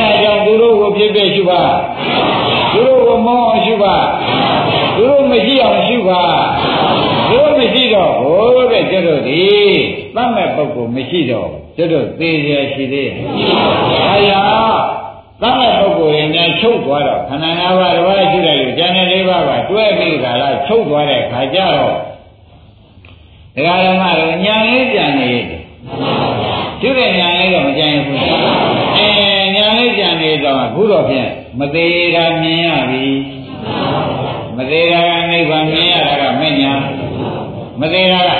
[0.00, 1.62] ဒါကြောင့်သူတို့ကိုဖြစ်ဖြစ်ရှုပါ
[2.72, 3.96] သူတို့ကိုမောင်းအောင်ရှုပါ
[4.96, 6.22] သူတို့မရှိအောင်ရှု ပါ
[7.30, 9.42] သူတို့မရှိတော့ဟိုတဲ့ကျတို့ဒီ
[10.14, 13.12] သတ်မဲ့ပုဂ္ဂိုလ်မရှိတော့ကျတို့သေရရှိသေးတယ်
[14.10, 14.44] အဲဒါ
[15.42, 21.94] သတ်မဲ့ပုဂ္ဂိုလ်ရင်လည်းချုပ်သွားတော့ခန္ဓာ၅ပါးတစ်ပါးရှိတယ်လို့ဉာဏ်နဲ့၄ပါးကတွဲပြီးကြလားချုပ်သွားတဲ့ခါကျတော့
[23.56, 25.44] ဒကာဓမ္မတို့ညာလေးပြန်နေတယ်
[26.80, 28.18] ကျုပ်ရဲ့ညာလေးတော့မကြင်ဘူး
[28.96, 29.06] အဲ
[29.56, 31.28] ညာလေးပြန်နေတော့အခုတော့ဖြင့်
[31.58, 33.06] မသေးတာမြင်ရပြီ
[34.58, 36.72] မသေးတာကနိဗ္ဗာန်မြင်ရတာကမညာ
[37.80, 38.30] မသေးတာက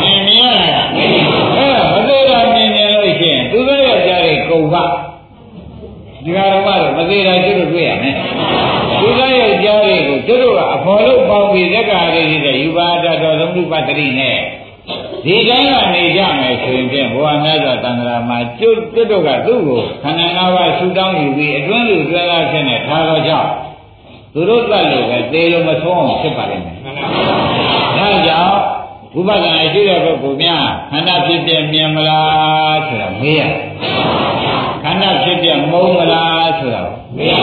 [0.00, 1.06] မြင်မြင်ရတာကအဲ
[1.94, 4.84] မသေးတာမြင်မြင်လို့ရှိရင်သူတို့ရဲ့ကြားတွေကုန်ပါ
[6.24, 8.16] ဒီဃာရမတော့မသေးတာကျွတ်တွေ့ရမယ်
[9.00, 14.38] သူသားရဲ့ကြားတွေကိုကျွတ်ကအဖော်လို့ပေါင်းပြီးသက်္ကာရိတဲ့ယူပါဒတော်သမုပ္ပတ္တိနဲ့
[15.24, 23.48] ဒီတိုင်းကနေကြမယ်ဆိုရင်ဖြင့်ဘုရားမြတ်စွာသံဃာမှာကျွတ်ကျွတ်တို့ကသူ့ကိုခန္ဓာ၅ပါးဆူတောင်းယူပြီးအတွင်းလူဆွဲလာဖြစ်နေထားတော့ကြောင့်
[24.34, 26.76] သူတို့တတ်လို့ပဲသေလို့မဆုံးအောင်ဖြစ်ပါလိမ့်မယ်
[27.98, 28.60] ဒါကြောင့်
[29.14, 33.42] ဝိပဿနာရှိတဲ့ပုဂ္ဂိုလ်များခန္ဓာဖြစ်ပြမြင်မလားဆိုတာမေးရ
[34.82, 36.82] ခန္ဓာဖြစ်ပြမုံမလားဆိုတာ
[37.16, 37.34] မေးရ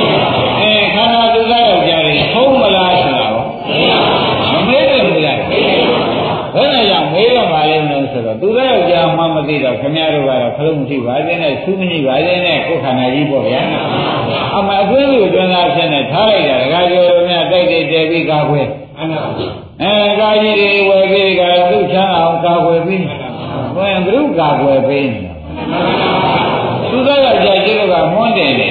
[0.59, 3.27] အဲခန္ဓာသူသားယောက်ျားတွေထုံးမလားဆိုတာ
[4.51, 13.61] မမေးတယ်ဘူးလားဘယ်နဲ့ကြောင့်မေးတော့ပါလိမ့်လို့ဆိုတော့သူသားယောက်ျားမှမသိတော့ခင်ဗျားတို့ကတော့ခလုံးမရှိပါသေးနဲ့သူမမရှိပါသေးနဲ့ကိုယ်ခန္ဓာကြီးပေါ့ဗျာ
[14.55, 18.61] အမှအသွေးကိုကျွမ်းသားဖြစ်နေထားလိုက်တာဒကာကျော်တို့များတိုက်တိုက်တဲပြီးကာခွဲ
[18.99, 23.05] အဲကာကြီးတွေဝယ်ပြီးကသူ့ချမ်းအောင်ကာခွဲပြီး
[23.75, 25.09] ဘယ်ဘုရုကာခွဲပြီး
[26.91, 28.69] သူသားယောက်ျားကျတော့ကမွန်းတယ်လေ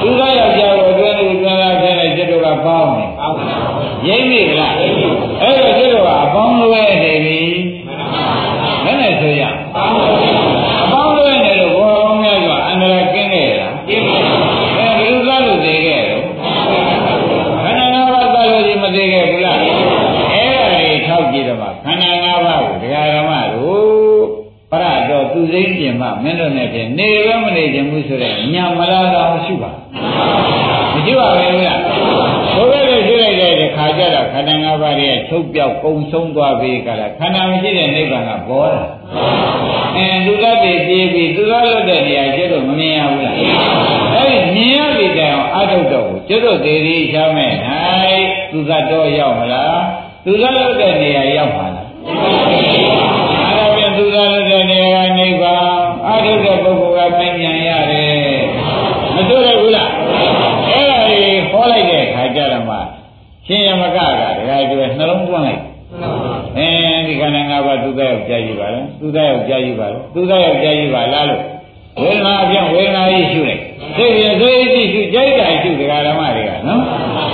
[0.00, 3.04] သူသားယောက်ျားကိုအတွင်းကိုကျွမ်းသားဖြစ်နေကျတော့ကပေါင်းနေ
[4.08, 7.40] ရိမ့်မိလားအဲ့တော့ကျတော့ကအပေါင်းလွဲနေပြီ
[8.84, 9.42] မနဲ့ဆိုရ
[10.82, 14.36] အပေါင်းလွဲနေလို့ဘောကောင်းများစွာအန္တရာယ်ကင်းခဲ့လားကင်းပါဘူး
[14.76, 16.24] အဲဘယ်လိုသားလို့သိခဲ့တော့
[17.62, 24.26] ခန္ဓာ၅ပါးသားလို့ဒီမသိခဲ့ဘူးလားအဲ့ဒါတွေထောက်ကြည့်တော့မှခန္ဓာ၅ပါးကိုဒကာရမတို့
[24.72, 29.70] ပရတော့သူစိမ့်ပြင်မှမင်းတို့နဲ့ပြင်နေရမနေခြင်းဘူးဆိုတဲ့ညမလာတော့မရှိပါ
[30.94, 31.80] မရှိပါဘူးလား
[32.54, 38.82] ဘုရားလည်းရှိလိုက်တဲ့ခါကျတော့ခန္ဓာ၅ ပါးရဲ့ချုပ်ပြောက်ကုံဆုံးသွားပြီကလားခန္ဓာမရှိတဲ့နိဗ္ဗာန်ကပေါ်တာ
[39.96, 43.34] အဲသူတတ်တွေပြေးပြီးသူသားလွတ်တဲ့နေရာကျတော့မမြင်ရဘူးလား
[44.14, 47.52] အဲဒီမြင်ရပြီတဲ့အောင်အထုတ်တော့ကိုကျတော့ဒေရီချမ်းမဲ့၌
[48.50, 49.80] သူသတ်တော့ရောက်မလား
[50.24, 51.86] သူသားလွတ်တဲ့နေရာရောက်ပါလား
[52.50, 55.76] အဲ့ဒါပြန်သူသားလွတ်တဲ့နေရာကနိဗ္ဗာန်
[56.08, 58.36] အထုတ်တဲ့ပုဂ္ဂိုလ်ကပြန်ပြန်ရတယ်
[59.14, 59.90] မဆိုရဘူးလား
[60.68, 62.76] အဲ့ဒါကြီးဟောလိုက်တဲ့ခါကျတော့မှ
[63.46, 65.62] ရှင်ယမကကဒကာကျွဲနှလုံးသွင်းလိုက်
[66.58, 66.68] အဲ
[67.06, 71.42] ဒီခန္ဓာ၅ပါးသူသားယောက်ျားကြီးပါလားသူသားယောက်ျားကြီးပါလားသူသားယောက်ျားကြီးပါလားလို့
[72.02, 73.62] ဝေဒနာအပြင်ဝေဒနာကြီးရှုလိုက်
[73.96, 76.82] သိရသိသိရှုကြိုက်တာရှုဒကာဓမ္မတွေကနော်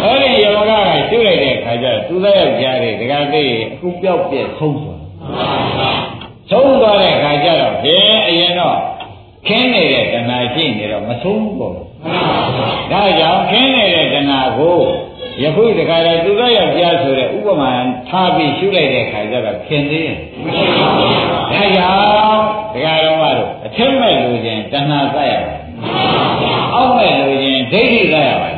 [0.02, 0.72] အဲဒီယမကက
[1.10, 3.42] ရှုလိုက်တဲ့ခါကျတော့သူသားယောက်ျားတွေဒကာသိ
[3.72, 5.00] အခုပြောက်ပြက်ဆုံးသွား
[6.50, 8.78] ဆုံးသွားတဲ့ခါကျတော့ဘယ်အရင်တော့
[9.46, 14.78] ခင်းနေတဲ့တဏှာရှိနေတော့မဆုံးဘူးပေါ့ဒါကြောင့်ခင်းနေတဲ့တဏှာကို
[15.40, 17.70] ယခုတခါတည်းသူသားယောက်ျားဆိုတဲ့ဥပမာ
[18.08, 20.16] ထားပြီးရှုလိုက်တဲ့ခါကျတော့ခင်သေးတယ်။
[21.52, 22.42] ဒါကြောင့်
[22.74, 25.54] ဒကာတော်မတို့အထက်မဲ့လူချင်းတဏှာသတ်ရပါ
[26.74, 28.50] အောက်မဲ့လူချင်းဒိဋ္ဌိသတ်ရပါ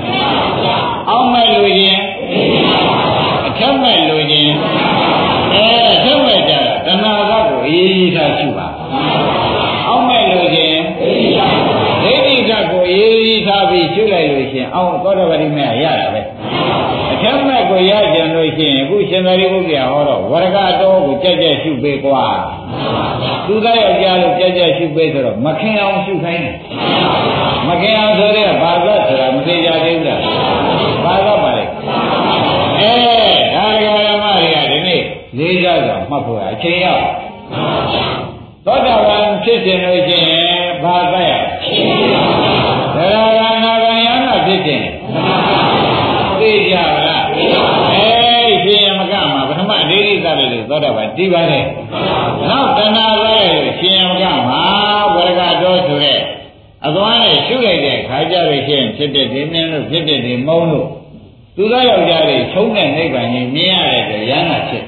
[1.10, 2.02] အောက်မဲ့လူချင်း
[3.46, 4.52] အထက်မဲ့လူချင်း
[5.54, 8.66] အဲအထက်မဲ့ကြတာတဏှာသတ်ကိုအေးအေးထားရှုပါ
[9.88, 10.80] အောက်မဲ့လူချင်း
[12.02, 16.06] ဒိဋ္ဌိသတ်ကိုအေးအေးထားပြီးရှုလိုက်လို့ရှင်အောက်သောတပတိမေရတာ
[17.24, 22.24] ပဲအထက်မဲ့ကိုရကြံလို့ရှိရင်အခုရှင်သာရိပုတ္တရာဟောတော့ဝရကတော်ကိုကြက်ကြက်ရှုပေးကွာ
[23.46, 26.54] သူသားယောက်ျားလို့ကြက်ကြက်ရှုပေးဆိုတော့မခင်အောင်ရှုခိုင်းတယ်
[27.68, 30.20] မခင်အောင်ဆိုတဲ့ဘာသာဆိုတာမသိကြသေးဘူးလား
[31.04, 31.64] ဘာသာပါလေ
[32.80, 32.92] အဲ
[33.56, 35.02] ဒါရဂရမတွေကဒီနေ့
[35.38, 37.04] လေးစားစွာမှတ်ဖို့အချိန်ရောက်
[38.66, 41.32] သောတာပန်ဖြစ်ခြင်းလို့ရှိရင်ဘာသာရ
[42.96, 44.86] သရဂနာဂယနာဖြစ်ခြင်း
[46.40, 50.14] သိကြပါလားအေးရှင်ယမကမှာပထမဒိဋ္ဌိ
[50.82, 51.64] သလည်းလို့သောတာပန်ဒီပါတယ်
[52.50, 54.62] နောက်တဏှာလည်းရှင်ယမကမှာ
[55.14, 56.20] ဝရကတော်ဆိုတဲ့
[56.86, 60.88] အသွားနဲ့ရှုလိုက်တဲ့ခါကြလို့ရှိရင်ဖြစ်တဲ့ဒီမင်းတို့ဖြစ်တဲ့ဒီမုံတို့
[61.56, 64.84] သူသားယောက်ျားတွေချုံးတဲ့နိဗ္ဗာန်ကြီးမြင်ရတဲ့အတွက်ရဟနာဖြစ်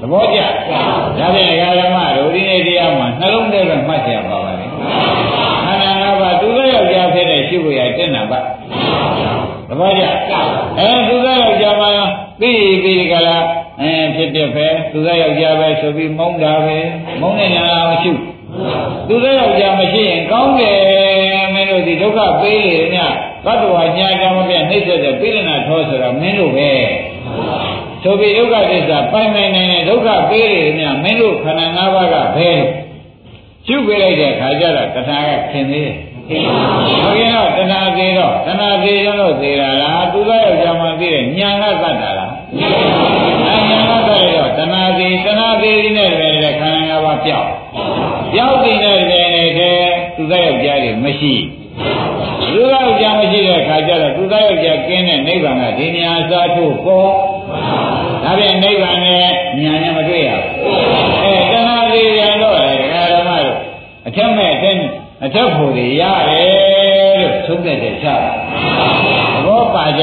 [0.00, 4.66] သဘောကျဒါဖြင့်ဓမ္မတို့ဒီနေ့တရားမှာနှလုံးထဲကမှတ်ကြပါပါလေ
[5.64, 8.38] ခန္ဓာ၅ပါးသူသားယောက်ျားဖြစ်တဲ့ရှိဖို့ရတင့်နာပါ
[9.68, 10.04] သဘောကျ
[10.78, 11.90] အဲသူသားယောက်ျားမှာ
[12.40, 13.42] ပြီးပြီးကြလား
[13.82, 16.78] အဲဖြစ်ဖြစ်ပဲသူသားယောက်ျားပဲဆိုပြီးမုန်းတာပဲ
[17.20, 18.12] မုန်းနေညာမရှိ
[19.08, 23.12] သူသားယောက်ျားမရှိရင်ကောင်းတယ်မင်းတို့ဒီဒုက္ခပေးလေမြတ်
[23.44, 26.70] ဘတ်တော်ညာကြမပြနှိမ့်ဆက်တဲ့ပိလနာထောဆိုတာမင်းတို့ပဲ
[28.02, 32.58] ဆိုပြီးဒုက္ခသစ္စာပိုင်ပိုင်နိုင်တဲ့ဒုက္ခပေးလေမြတ်မင်းတို့ခန္ဓာ၅ပါးကဘယ်
[33.66, 35.90] ရှုပေးလိုက်တဲ့ခါကျတော့တဏှာကခင်သေး
[36.30, 36.46] တယ်
[37.04, 43.41] ဘုရားတော့တဏှာသေးတော့တဏှာသေးရလို့သေးတာလားသူသားယောက်ျားမှသိတဲ့ညာကသတ်တာလားညာညာကသတ်ရတော့တ
[45.24, 47.48] ဏှာသေးတဏှာသေးဒီနဲ့ပဲတဲ့ခန္ဓာ၅ပါးပြောက်
[48.32, 49.20] ပြောက်တဲ့နဲ့ပဲ
[49.58, 49.80] တဲ့
[50.16, 51.34] သူသားယောက်ျားတွေမရှိ
[52.52, 57.10] သူသားယောက်ျားမရှိတဲ့ခါကျတော့သူသားယောက်ျားကင်းတဲ့နိဗ္ဗာန်ကဒီညာစားထုတ်ပေါ်
[58.24, 59.30] ဒါပြန်နိဗ္ဗာန်နဲ့
[59.62, 60.46] ညာညာမတွေ့ရဘူး
[61.22, 63.56] အဲတဏှာသေးရတော့လေဒကာဓမ္မတို့
[64.06, 64.76] အထက်မဲ့အထက်
[65.24, 68.32] အထက်ဖို့တွေရတယ်လို့သုံးတဲ့တဲ့ချတာ
[69.34, 70.02] သဘောပါကြ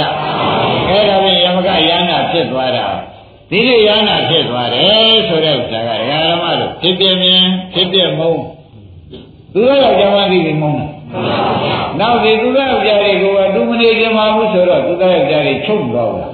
[0.90, 2.88] အဲဒါဖြင့်ယမကယန္တာဖြစ်သွားတာ
[3.52, 7.44] ဒီလိုယန္တာဖြစ်သွားတယ်ဆိုတဲ့ဥစ္စာကဒကာဓမ္မတို့ဖြစ်ပြမြင်
[7.74, 8.34] ဖြစ်ပြမုံ
[9.54, 10.74] သူတို့ယောက်ျားမသိပြီးမုံ
[12.00, 16.26] နောက်ဒီသူတို့ယောက်ျားတွေကိုကသူမနေကြမှာဘူးဆိုတော့သူတို့ယောက်ျားတွေချုပ်သွားဘူး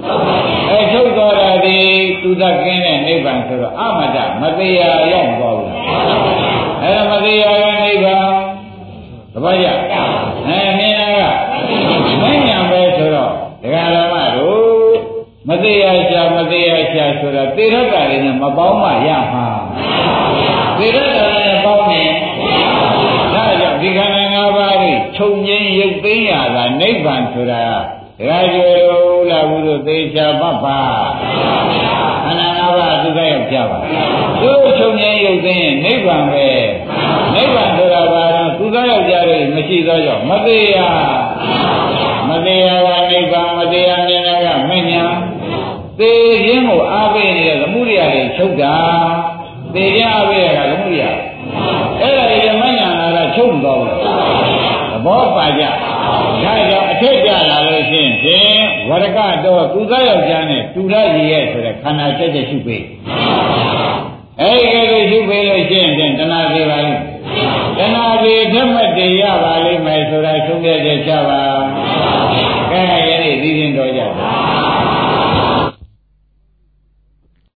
[0.70, 1.86] အဲချုပ်သွားတာဒသေး
[2.22, 5.70] သူသကင်းတဲ့နိဗ္ဗာန်ဆိုတော့အမတမတရားရောက်သွားဘူး
[6.82, 8.28] အဲ့ဒါမတရားရဲ့နိဗ္ဗာန်
[9.32, 9.66] သဘောကျ
[10.48, 11.20] အဲမြင်တာက
[12.22, 14.66] မဉ္ဇဏ်ပဲဆိုတော့ဒကာရမတို့
[15.48, 16.05] မတရားချာမ
[17.06, 19.46] တရားချာဆိုတာသေရတ္တာတွေနဲ့မပေါင်းမှရမှာ
[20.78, 22.12] သေရတ္တာတွေနဲ့ပေါင်းရင်
[23.34, 27.64] ဒါကြောင့်ဒီခန္ဓာ၅ပါးကိုခြုံငင်းရုပ်သိမ်းရတာနိဗ္ဗာန်ဆိုတာ
[28.18, 30.66] ဒကာကျော်တို့လာဘူးတို့သေချာပပ
[32.24, 33.78] ခန္ဓာ၅ပါးသူကရောက်ကြပါ
[34.40, 36.48] သူချုပ်ငြိမ်းရုပ်သိမ်းရင်နိဗ္ဗာန်ပဲ
[37.34, 40.78] နိဗ္ဗာန်ဆိုတာဘာလို့သူကရောက်ကြတယ်မရှိသောကြောင့်မသေးရ
[42.28, 45.04] မသေးရကနိဗ္ဗာန်မသေးရမြင်တာကမညာ
[45.98, 46.12] သေ
[46.46, 48.74] ခြင်းကိုအားပေးနေတဲ့သမှုရိယတွေချုပ်တာ
[49.74, 51.04] သေရအားပေးရတာသမှုရိယ
[52.00, 53.90] အဲ့ဒါတွေမညာလာတာချုပ်မသွားဘူး
[54.92, 55.70] သဘောပါကြဒါ
[56.42, 62.84] ကြောင့်အထက်ကြလာလို့ရှိရင်ဖြင့်ဝရကတော့သူသားယောက်ျားနဲ့တူရရည်ရဲ့ဆိုတဲ့ခန္ဓာတက်တက်ရှုပေး
[64.40, 67.00] အဲဒီကလေးရှုပေးလို့ရှိရင်ဖြင့်တဏှာသေးပါလိမ့်
[67.78, 71.42] တဏှာသေးဓမ္မတည်ရပါလိမ့်မယ်ဆိုတာသုံးရတဲ့ချပါ
[72.70, 74.45] ကဲယနေ့ဒီရင်တော်ကြပါ